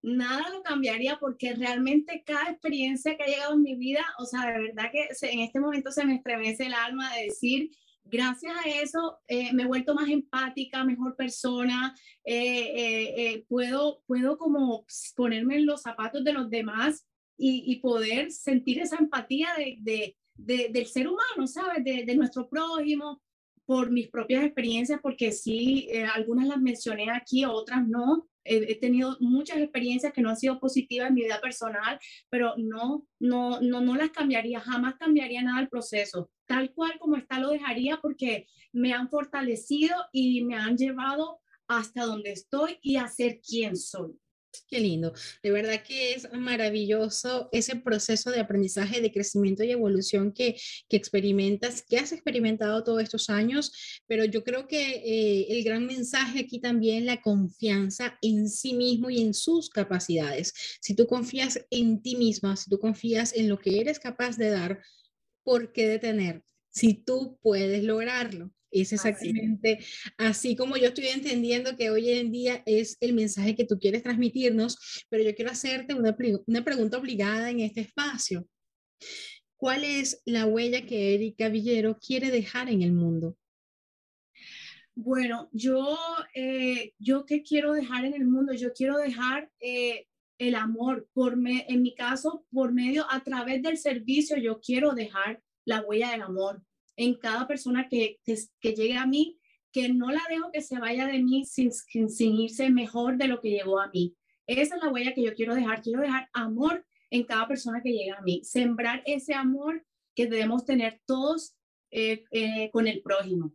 Nada 0.02 0.48
lo 0.50 0.62
cambiaría 0.62 1.18
porque 1.18 1.54
realmente 1.54 2.22
cada 2.24 2.50
experiencia 2.50 3.16
que 3.16 3.24
ha 3.24 3.26
llegado 3.26 3.54
en 3.54 3.62
mi 3.62 3.74
vida, 3.74 4.04
o 4.18 4.24
sea, 4.24 4.46
de 4.46 4.60
verdad 4.60 4.90
que 4.92 5.08
en 5.26 5.40
este 5.40 5.58
momento 5.58 5.90
se 5.90 6.04
me 6.04 6.14
estremece 6.14 6.66
el 6.66 6.74
alma 6.74 7.12
de 7.14 7.24
decir, 7.24 7.70
gracias 8.04 8.54
a 8.56 8.68
eso 8.68 9.18
eh, 9.26 9.52
me 9.52 9.64
he 9.64 9.66
vuelto 9.66 9.94
más 9.94 10.08
empática, 10.08 10.84
mejor 10.84 11.16
persona, 11.16 11.94
eh, 12.24 13.14
eh, 13.16 13.44
puedo, 13.48 14.02
puedo 14.06 14.38
como 14.38 14.86
ponerme 15.16 15.56
en 15.56 15.66
los 15.66 15.82
zapatos 15.82 16.24
de 16.24 16.32
los 16.32 16.48
demás 16.48 17.06
y, 17.40 17.76
poder 17.76 18.32
sentir 18.32 18.80
esa 18.80 18.96
empatía 18.96 19.50
de, 19.56 20.16
del 20.34 20.86
ser 20.86 21.06
humano, 21.06 21.46
¿sabes? 21.46 21.84
De, 21.84 22.16
nuestro 22.16 22.48
prójimo, 22.48 23.22
por 23.68 23.90
mis 23.90 24.08
propias 24.08 24.44
experiencias, 24.44 24.98
porque 25.02 25.30
sí, 25.30 25.90
algunas 26.14 26.46
las 26.46 26.58
mencioné 26.58 27.10
aquí, 27.10 27.44
otras 27.44 27.86
no. 27.86 28.26
He, 28.42 28.76
tenido 28.76 29.14
muchas 29.20 29.58
experiencias 29.58 30.10
que 30.14 30.22
no 30.22 30.30
han 30.30 30.38
sido 30.38 30.58
positivas 30.58 31.08
en 31.08 31.14
mi 31.16 31.24
vida 31.24 31.38
personal, 31.38 31.98
pero 32.30 32.54
no, 32.56 33.06
no, 33.20 33.60
no, 33.60 33.82
no 33.82 33.94
las 33.94 34.08
cambiaría, 34.08 34.60
jamás 34.60 34.94
cambiaría 34.94 35.42
nada 35.42 35.60
el 35.60 35.68
proceso 35.68 36.30
tal 36.48 36.72
cual 36.72 36.98
como 36.98 37.16
está 37.16 37.38
lo 37.38 37.50
dejaría 37.50 37.98
porque 38.00 38.48
me 38.72 38.92
han 38.92 39.08
fortalecido 39.08 39.94
y 40.12 40.42
me 40.44 40.56
han 40.56 40.76
llevado 40.76 41.40
hasta 41.68 42.04
donde 42.04 42.32
estoy 42.32 42.78
y 42.80 42.96
a 42.96 43.06
ser 43.06 43.40
quien 43.46 43.76
soy. 43.76 44.18
Qué 44.68 44.80
lindo. 44.80 45.12
De 45.42 45.50
verdad 45.50 45.82
que 45.82 46.14
es 46.14 46.30
maravilloso 46.32 47.48
ese 47.52 47.76
proceso 47.76 48.30
de 48.30 48.40
aprendizaje, 48.40 49.00
de 49.00 49.12
crecimiento 49.12 49.62
y 49.62 49.70
evolución 49.70 50.32
que, 50.32 50.56
que 50.88 50.96
experimentas, 50.96 51.82
que 51.82 51.98
has 51.98 52.12
experimentado 52.12 52.82
todos 52.82 53.02
estos 53.02 53.30
años, 53.30 54.00
pero 54.06 54.24
yo 54.24 54.44
creo 54.44 54.66
que 54.66 55.02
eh, 55.04 55.46
el 55.50 55.64
gran 55.64 55.86
mensaje 55.86 56.40
aquí 56.40 56.60
también, 56.60 57.06
la 57.06 57.20
confianza 57.20 58.18
en 58.22 58.48
sí 58.48 58.74
mismo 58.74 59.10
y 59.10 59.20
en 59.20 59.34
sus 59.34 59.68
capacidades. 59.70 60.52
Si 60.80 60.94
tú 60.94 61.06
confías 61.06 61.60
en 61.70 62.02
ti 62.02 62.16
misma, 62.16 62.56
si 62.56 62.70
tú 62.70 62.78
confías 62.78 63.34
en 63.34 63.48
lo 63.48 63.58
que 63.58 63.80
eres 63.80 63.98
capaz 63.98 64.36
de 64.36 64.50
dar, 64.50 64.82
¿por 65.42 65.72
qué 65.72 65.88
detener? 65.88 66.42
Si 66.70 66.94
tú 66.94 67.38
puedes 67.42 67.84
lograrlo. 67.84 68.50
Es 68.70 68.92
exactamente 68.92 69.78
así. 70.18 70.54
como 70.54 70.76
yo 70.76 70.88
estoy 70.88 71.08
entendiendo 71.08 71.76
que 71.76 71.90
hoy 71.90 72.10
en 72.10 72.30
día 72.30 72.62
es 72.66 72.96
el 73.00 73.14
mensaje 73.14 73.54
que 73.56 73.64
tú 73.64 73.78
quieres 73.78 74.02
transmitirnos, 74.02 75.06
pero 75.08 75.22
yo 75.22 75.34
quiero 75.34 75.50
hacerte 75.50 75.94
una, 75.94 76.16
una 76.46 76.64
pregunta 76.64 76.98
obligada 76.98 77.50
en 77.50 77.60
este 77.60 77.80
espacio. 77.80 78.46
¿Cuál 79.56 79.84
es 79.84 80.22
la 80.24 80.46
huella 80.46 80.86
que 80.86 81.14
Erika 81.14 81.48
Villero 81.48 81.98
quiere 81.98 82.30
dejar 82.30 82.68
en 82.68 82.82
el 82.82 82.92
mundo? 82.92 83.36
Bueno, 84.94 85.48
yo, 85.52 85.96
eh, 86.34 86.92
yo 86.98 87.24
qué 87.24 87.42
quiero 87.42 87.72
dejar 87.72 88.04
en 88.04 88.14
el 88.14 88.26
mundo, 88.26 88.52
yo 88.52 88.72
quiero 88.72 88.98
dejar 88.98 89.50
eh, 89.60 90.06
el 90.38 90.54
amor, 90.54 91.08
por 91.12 91.36
me, 91.36 91.66
en 91.68 91.82
mi 91.82 91.94
caso, 91.94 92.44
por 92.50 92.72
medio, 92.72 93.06
a 93.10 93.22
través 93.22 93.62
del 93.62 93.78
servicio, 93.78 94.36
yo 94.36 94.60
quiero 94.60 94.92
dejar 94.92 95.42
la 95.64 95.82
huella 95.82 96.10
del 96.10 96.22
amor 96.22 96.62
en 96.98 97.14
cada 97.14 97.46
persona 97.46 97.88
que, 97.88 98.18
que, 98.24 98.74
llegue 98.74 98.96
a 98.96 99.06
mí, 99.06 99.38
que 99.72 99.88
no 99.88 100.10
la 100.10 100.20
dejo 100.28 100.50
que 100.52 100.60
se 100.60 100.80
vaya 100.80 101.06
de 101.06 101.22
mí 101.22 101.44
sin, 101.44 101.70
sin, 101.72 102.34
irse 102.34 102.70
mejor 102.70 103.16
de 103.16 103.28
lo 103.28 103.40
que 103.40 103.50
llegó 103.50 103.80
a 103.80 103.88
mí. 103.88 104.16
Esa 104.48 104.74
es 104.76 104.82
la 104.82 104.90
huella 104.90 105.14
que 105.14 105.22
yo 105.22 105.32
quiero 105.34 105.54
dejar. 105.54 105.80
Quiero 105.80 106.02
dejar 106.02 106.28
amor 106.32 106.84
en 107.10 107.22
cada 107.22 107.46
persona 107.46 107.80
que 107.82 107.92
llega 107.92 108.18
a 108.18 108.22
mí. 108.22 108.42
Sembrar 108.42 109.02
ese 109.06 109.32
amor 109.34 109.86
que 110.16 110.26
debemos 110.26 110.64
tener 110.64 111.00
todos 111.06 111.54
eh, 111.92 112.24
eh, 112.32 112.68
con 112.72 112.88
el 112.88 113.00
prójimo. 113.00 113.54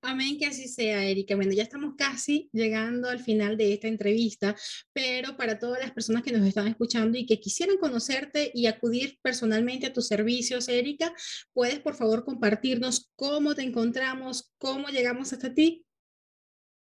Amén, 0.00 0.38
que 0.38 0.46
así 0.46 0.68
sea, 0.68 1.04
Erika. 1.04 1.34
Bueno, 1.34 1.52
ya 1.52 1.64
estamos 1.64 1.94
casi 1.96 2.48
llegando 2.52 3.08
al 3.08 3.18
final 3.18 3.56
de 3.56 3.72
esta 3.72 3.88
entrevista, 3.88 4.54
pero 4.92 5.36
para 5.36 5.58
todas 5.58 5.80
las 5.80 5.90
personas 5.92 6.22
que 6.22 6.30
nos 6.32 6.46
están 6.46 6.68
escuchando 6.68 7.18
y 7.18 7.26
que 7.26 7.40
quisieran 7.40 7.78
conocerte 7.78 8.50
y 8.54 8.66
acudir 8.66 9.18
personalmente 9.22 9.86
a 9.86 9.92
tus 9.92 10.06
servicios, 10.06 10.68
Erika, 10.68 11.12
¿puedes 11.52 11.80
por 11.80 11.96
favor 11.96 12.24
compartirnos 12.24 13.10
cómo 13.16 13.54
te 13.56 13.62
encontramos, 13.62 14.52
cómo 14.58 14.88
llegamos 14.88 15.32
hasta 15.32 15.52
ti? 15.52 15.87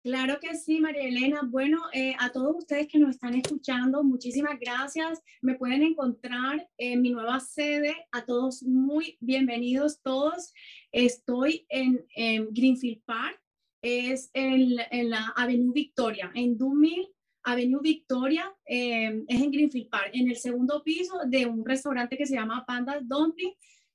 Claro 0.03 0.37
que 0.41 0.53
sí, 0.55 0.81
María 0.81 1.03
Elena. 1.03 1.43
Bueno, 1.45 1.79
eh, 1.93 2.13
a 2.19 2.29
todos 2.29 2.57
ustedes 2.57 2.89
que 2.89 2.99
nos 2.99 3.11
están 3.11 3.35
escuchando, 3.35 4.03
muchísimas 4.03 4.59
gracias. 4.59 5.23
Me 5.41 5.55
pueden 5.55 5.81
encontrar 5.81 6.69
en 6.77 7.01
mi 7.01 7.11
nueva 7.11 7.39
sede. 7.39 7.95
A 8.11 8.25
todos 8.25 8.63
muy 8.63 9.17
bienvenidos 9.21 10.01
todos. 10.01 10.51
Estoy 10.91 11.65
en, 11.69 12.05
Greenfield 12.51 13.01
Park, 13.05 13.41
es 13.81 14.29
en, 14.33 14.75
la 14.75 15.31
Avenue 15.37 15.71
Victoria, 15.71 16.29
en 16.35 16.57
Dumil, 16.57 17.07
Avenue 17.41 17.79
Victoria, 17.81 18.53
em, 18.65 19.23
es 19.29 19.41
en 19.41 19.51
Greenfield 19.51 19.89
Park, 19.89 20.09
en 20.11 20.27
el 20.27 20.35
segundo 20.35 20.83
piso 20.83 21.17
de 21.27 21.45
un 21.45 21.63
restaurante 21.63 22.17
que 22.17 22.25
se 22.25 22.35
llama 22.35 22.65
Panda 22.67 22.99
Dumpling 23.01 23.53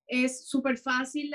es 0.09 0.49
súper 0.49 0.79
fácil 0.79 1.33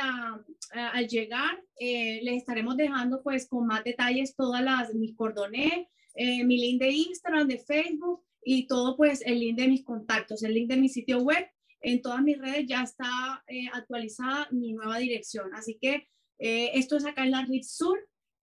al 0.71 1.07
llegar. 1.07 1.63
Eh, 1.79 2.19
les 2.23 2.37
estaremos 2.37 2.75
dejando 2.75 3.21
pues 3.21 3.47
con 3.47 3.67
más 3.67 3.83
detalles 3.83 4.35
todas 4.35 4.63
las, 4.63 4.93
mis 4.95 5.15
cordones, 5.15 5.87
eh, 6.15 6.43
mi 6.43 6.57
link 6.57 6.81
de 6.81 6.89
Instagram, 6.89 7.47
de 7.47 7.59
Facebook 7.59 8.23
y 8.43 8.67
todo 8.67 8.97
pues 8.97 9.21
el 9.25 9.39
link 9.39 9.57
de 9.57 9.67
mis 9.67 9.83
contactos, 9.83 10.43
el 10.43 10.55
link 10.55 10.69
de 10.69 10.77
mi 10.77 10.89
sitio 10.89 11.19
web. 11.19 11.47
En 11.81 12.01
todas 12.01 12.21
mis 12.21 12.37
redes 12.37 12.65
ya 12.67 12.81
está 12.81 13.43
eh, 13.47 13.67
actualizada 13.73 14.47
mi 14.51 14.73
nueva 14.73 14.97
dirección. 14.97 15.53
Así 15.53 15.77
que 15.79 16.07
esto 16.39 16.97
es 16.97 17.05
acá 17.05 17.23
en 17.23 17.31
la 17.31 17.45
Ritz 17.45 17.77
Sur 17.77 17.97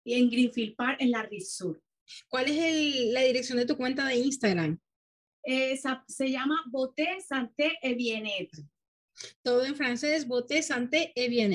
y 0.06 0.14
en 0.14 0.30
Greenfield 0.30 0.76
Park 0.76 0.98
en 1.02 1.12
la 1.12 1.24
Ritz 1.24 1.56
Sur. 1.58 1.82
¿Cuál 2.30 2.46
es 2.48 3.12
la 3.12 3.22
dirección 3.22 3.58
de 3.58 3.66
tu 3.66 3.76
cuenta 3.76 4.08
de 4.08 4.16
Instagram? 4.18 4.80
se 6.08 6.32
llama 6.32 6.62
Boté 6.72 7.20
Santé 7.28 7.78
et. 7.82 8.50
Todo 9.42 9.66
en 9.66 9.76
francés, 9.76 10.28
bote 10.28 10.62
santé 10.64 11.12
et 11.16 11.30
bien 11.30 11.54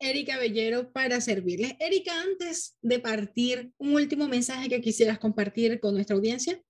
Erika 0.00 0.38
Bellero 0.38 0.90
para 0.92 1.20
servirles. 1.20 1.74
Erika, 1.78 2.12
antes 2.22 2.78
de 2.80 2.98
partir, 2.98 3.70
un 3.76 3.94
último 3.94 4.28
mensaje 4.28 4.68
que 4.68 4.80
quisieras 4.80 5.18
compartir 5.18 5.78
con 5.78 5.94
nuestra 5.94 6.16
audiencia. 6.16 6.60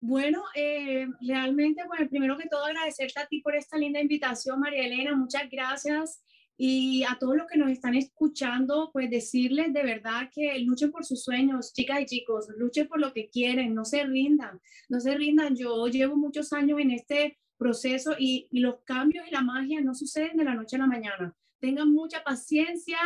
Bueno, 0.00 0.44
eh, 0.54 1.08
realmente, 1.20 1.82
bueno, 1.86 2.08
primero 2.08 2.38
que 2.38 2.48
todo 2.48 2.64
agradecerte 2.64 3.18
a 3.18 3.26
ti 3.26 3.40
por 3.40 3.56
esta 3.56 3.76
linda 3.76 4.00
invitación, 4.00 4.60
María 4.60 4.86
Elena, 4.86 5.16
muchas 5.16 5.50
gracias. 5.50 6.22
Y 6.56 7.02
a 7.04 7.18
todos 7.18 7.36
los 7.36 7.46
que 7.48 7.58
nos 7.58 7.70
están 7.70 7.94
escuchando, 7.96 8.90
pues 8.92 9.10
decirles 9.10 9.72
de 9.72 9.82
verdad 9.82 10.30
que 10.32 10.58
luchen 10.60 10.92
por 10.92 11.04
sus 11.04 11.24
sueños, 11.24 11.72
chicas 11.72 12.00
y 12.02 12.06
chicos, 12.06 12.46
luchen 12.56 12.86
por 12.86 13.00
lo 13.00 13.12
que 13.12 13.28
quieren, 13.28 13.74
no 13.74 13.84
se 13.84 14.04
rindan, 14.04 14.60
no 14.88 15.00
se 15.00 15.14
rindan. 15.16 15.56
Yo 15.56 15.86
llevo 15.88 16.16
muchos 16.16 16.52
años 16.52 16.78
en 16.78 16.92
este 16.92 17.36
proceso 17.56 18.14
y, 18.18 18.48
los 18.50 18.82
cambios 18.84 19.26
y 19.26 19.32
la 19.32 19.42
magia 19.42 19.80
no 19.80 19.94
suceden 19.94 20.36
de 20.36 20.44
la 20.44 20.54
noche 20.54 20.76
a 20.76 20.80
la 20.80 20.86
mañana. 20.86 21.34
Tengan 21.60 21.92
mucha 21.92 22.22
paciencia, 22.22 22.98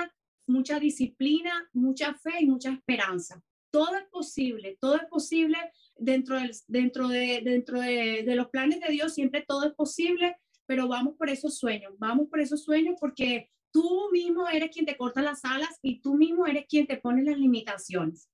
mucha 0.46 0.78
disciplina, 0.78 1.68
mucha 1.72 2.14
fe 2.14 2.32
y 2.40 2.46
mucha 2.46 2.72
esperanza. 2.72 3.42
Todo 3.70 3.96
es 3.96 4.04
posible, 4.10 4.76
todo 4.80 4.96
es 4.96 5.04
posible 5.04 5.56
dentro, 5.96 6.36
del, 6.36 6.52
dentro, 6.66 7.08
de, 7.08 7.40
dentro 7.44 7.80
de, 7.80 8.24
de 8.24 8.34
los 8.34 8.48
planes 8.48 8.80
de 8.80 8.92
Dios, 8.92 9.14
siempre 9.14 9.44
todo 9.46 9.66
es 9.66 9.74
posible, 9.74 10.36
pero 10.66 10.88
vamos 10.88 11.14
por 11.16 11.30
esos 11.30 11.58
sueños, 11.58 11.92
vamos 11.98 12.28
por 12.28 12.40
esos 12.40 12.64
sueños 12.64 12.96
porque 13.00 13.50
tú 13.72 14.08
mismo 14.12 14.48
eres 14.48 14.70
quien 14.70 14.86
te 14.86 14.96
corta 14.96 15.22
las 15.22 15.44
alas 15.44 15.78
y 15.82 16.00
tú 16.00 16.14
mismo 16.14 16.46
eres 16.46 16.66
quien 16.68 16.86
te 16.86 16.96
pone 16.96 17.22
las 17.22 17.38
limitaciones. 17.38 18.30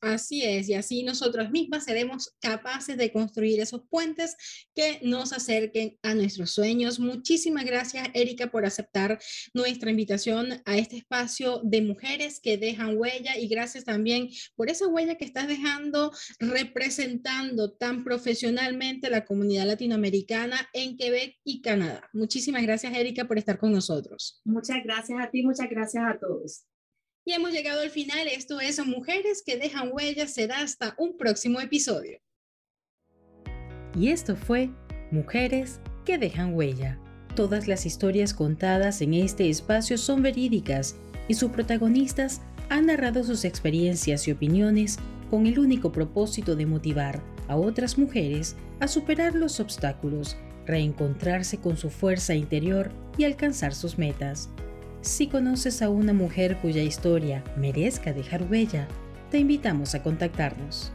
Así 0.00 0.42
es, 0.42 0.68
y 0.68 0.74
así 0.74 1.02
nosotros 1.02 1.50
mismas 1.50 1.84
seremos 1.84 2.34
capaces 2.40 2.96
de 2.96 3.12
construir 3.12 3.60
esos 3.60 3.82
puentes 3.90 4.34
que 4.74 4.98
nos 5.02 5.34
acerquen 5.34 5.98
a 6.02 6.14
nuestros 6.14 6.52
sueños. 6.52 6.98
Muchísimas 6.98 7.66
gracias, 7.66 8.08
Erika, 8.14 8.50
por 8.50 8.64
aceptar 8.64 9.18
nuestra 9.52 9.90
invitación 9.90 10.62
a 10.64 10.78
este 10.78 10.96
espacio 10.96 11.60
de 11.64 11.82
mujeres 11.82 12.40
que 12.40 12.56
dejan 12.56 12.96
huella 12.96 13.36
y 13.36 13.48
gracias 13.48 13.84
también 13.84 14.30
por 14.56 14.70
esa 14.70 14.86
huella 14.86 15.16
que 15.16 15.26
estás 15.26 15.48
dejando 15.48 16.12
representando 16.38 17.72
tan 17.72 18.02
profesionalmente 18.02 19.10
la 19.10 19.26
comunidad 19.26 19.66
latinoamericana 19.66 20.68
en 20.72 20.96
Quebec 20.96 21.36
y 21.44 21.60
Canadá. 21.60 22.08
Muchísimas 22.14 22.62
gracias, 22.62 22.94
Erika, 22.94 23.26
por 23.26 23.36
estar 23.36 23.58
con 23.58 23.72
nosotros. 23.72 24.40
Muchas 24.44 24.78
gracias 24.82 25.20
a 25.20 25.30
ti, 25.30 25.42
muchas 25.42 25.68
gracias 25.68 26.04
a 26.06 26.18
todos. 26.18 26.64
Y 27.24 27.32
hemos 27.32 27.52
llegado 27.52 27.82
al 27.82 27.90
final. 27.90 28.28
Esto 28.28 28.60
es 28.60 28.84
Mujeres 28.84 29.42
que 29.44 29.56
dejan 29.56 29.90
huellas. 29.92 30.32
Será 30.32 30.60
hasta 30.60 30.94
un 30.98 31.16
próximo 31.16 31.60
episodio. 31.60 32.20
Y 33.98 34.08
esto 34.08 34.36
fue 34.36 34.70
Mujeres 35.10 35.80
que 36.04 36.18
dejan 36.18 36.54
huella. 36.54 36.98
Todas 37.34 37.68
las 37.68 37.86
historias 37.86 38.34
contadas 38.34 39.00
en 39.02 39.14
este 39.14 39.48
espacio 39.48 39.98
son 39.98 40.22
verídicas 40.22 40.96
y 41.28 41.34
sus 41.34 41.50
protagonistas 41.50 42.40
han 42.68 42.86
narrado 42.86 43.24
sus 43.24 43.44
experiencias 43.44 44.26
y 44.26 44.32
opiniones 44.32 44.98
con 45.30 45.46
el 45.46 45.58
único 45.58 45.92
propósito 45.92 46.56
de 46.56 46.66
motivar 46.66 47.22
a 47.48 47.56
otras 47.56 47.98
mujeres 47.98 48.56
a 48.80 48.88
superar 48.88 49.34
los 49.34 49.60
obstáculos, 49.60 50.36
reencontrarse 50.66 51.58
con 51.58 51.76
su 51.76 51.90
fuerza 51.90 52.34
interior 52.34 52.90
y 53.16 53.24
alcanzar 53.24 53.74
sus 53.74 53.98
metas. 53.98 54.50
Si 55.02 55.28
conoces 55.28 55.80
a 55.80 55.88
una 55.88 56.12
mujer 56.12 56.58
cuya 56.58 56.82
historia 56.82 57.42
merezca 57.56 58.12
dejar 58.12 58.42
huella, 58.50 58.86
te 59.30 59.38
invitamos 59.38 59.94
a 59.94 60.02
contactarnos. 60.02 60.92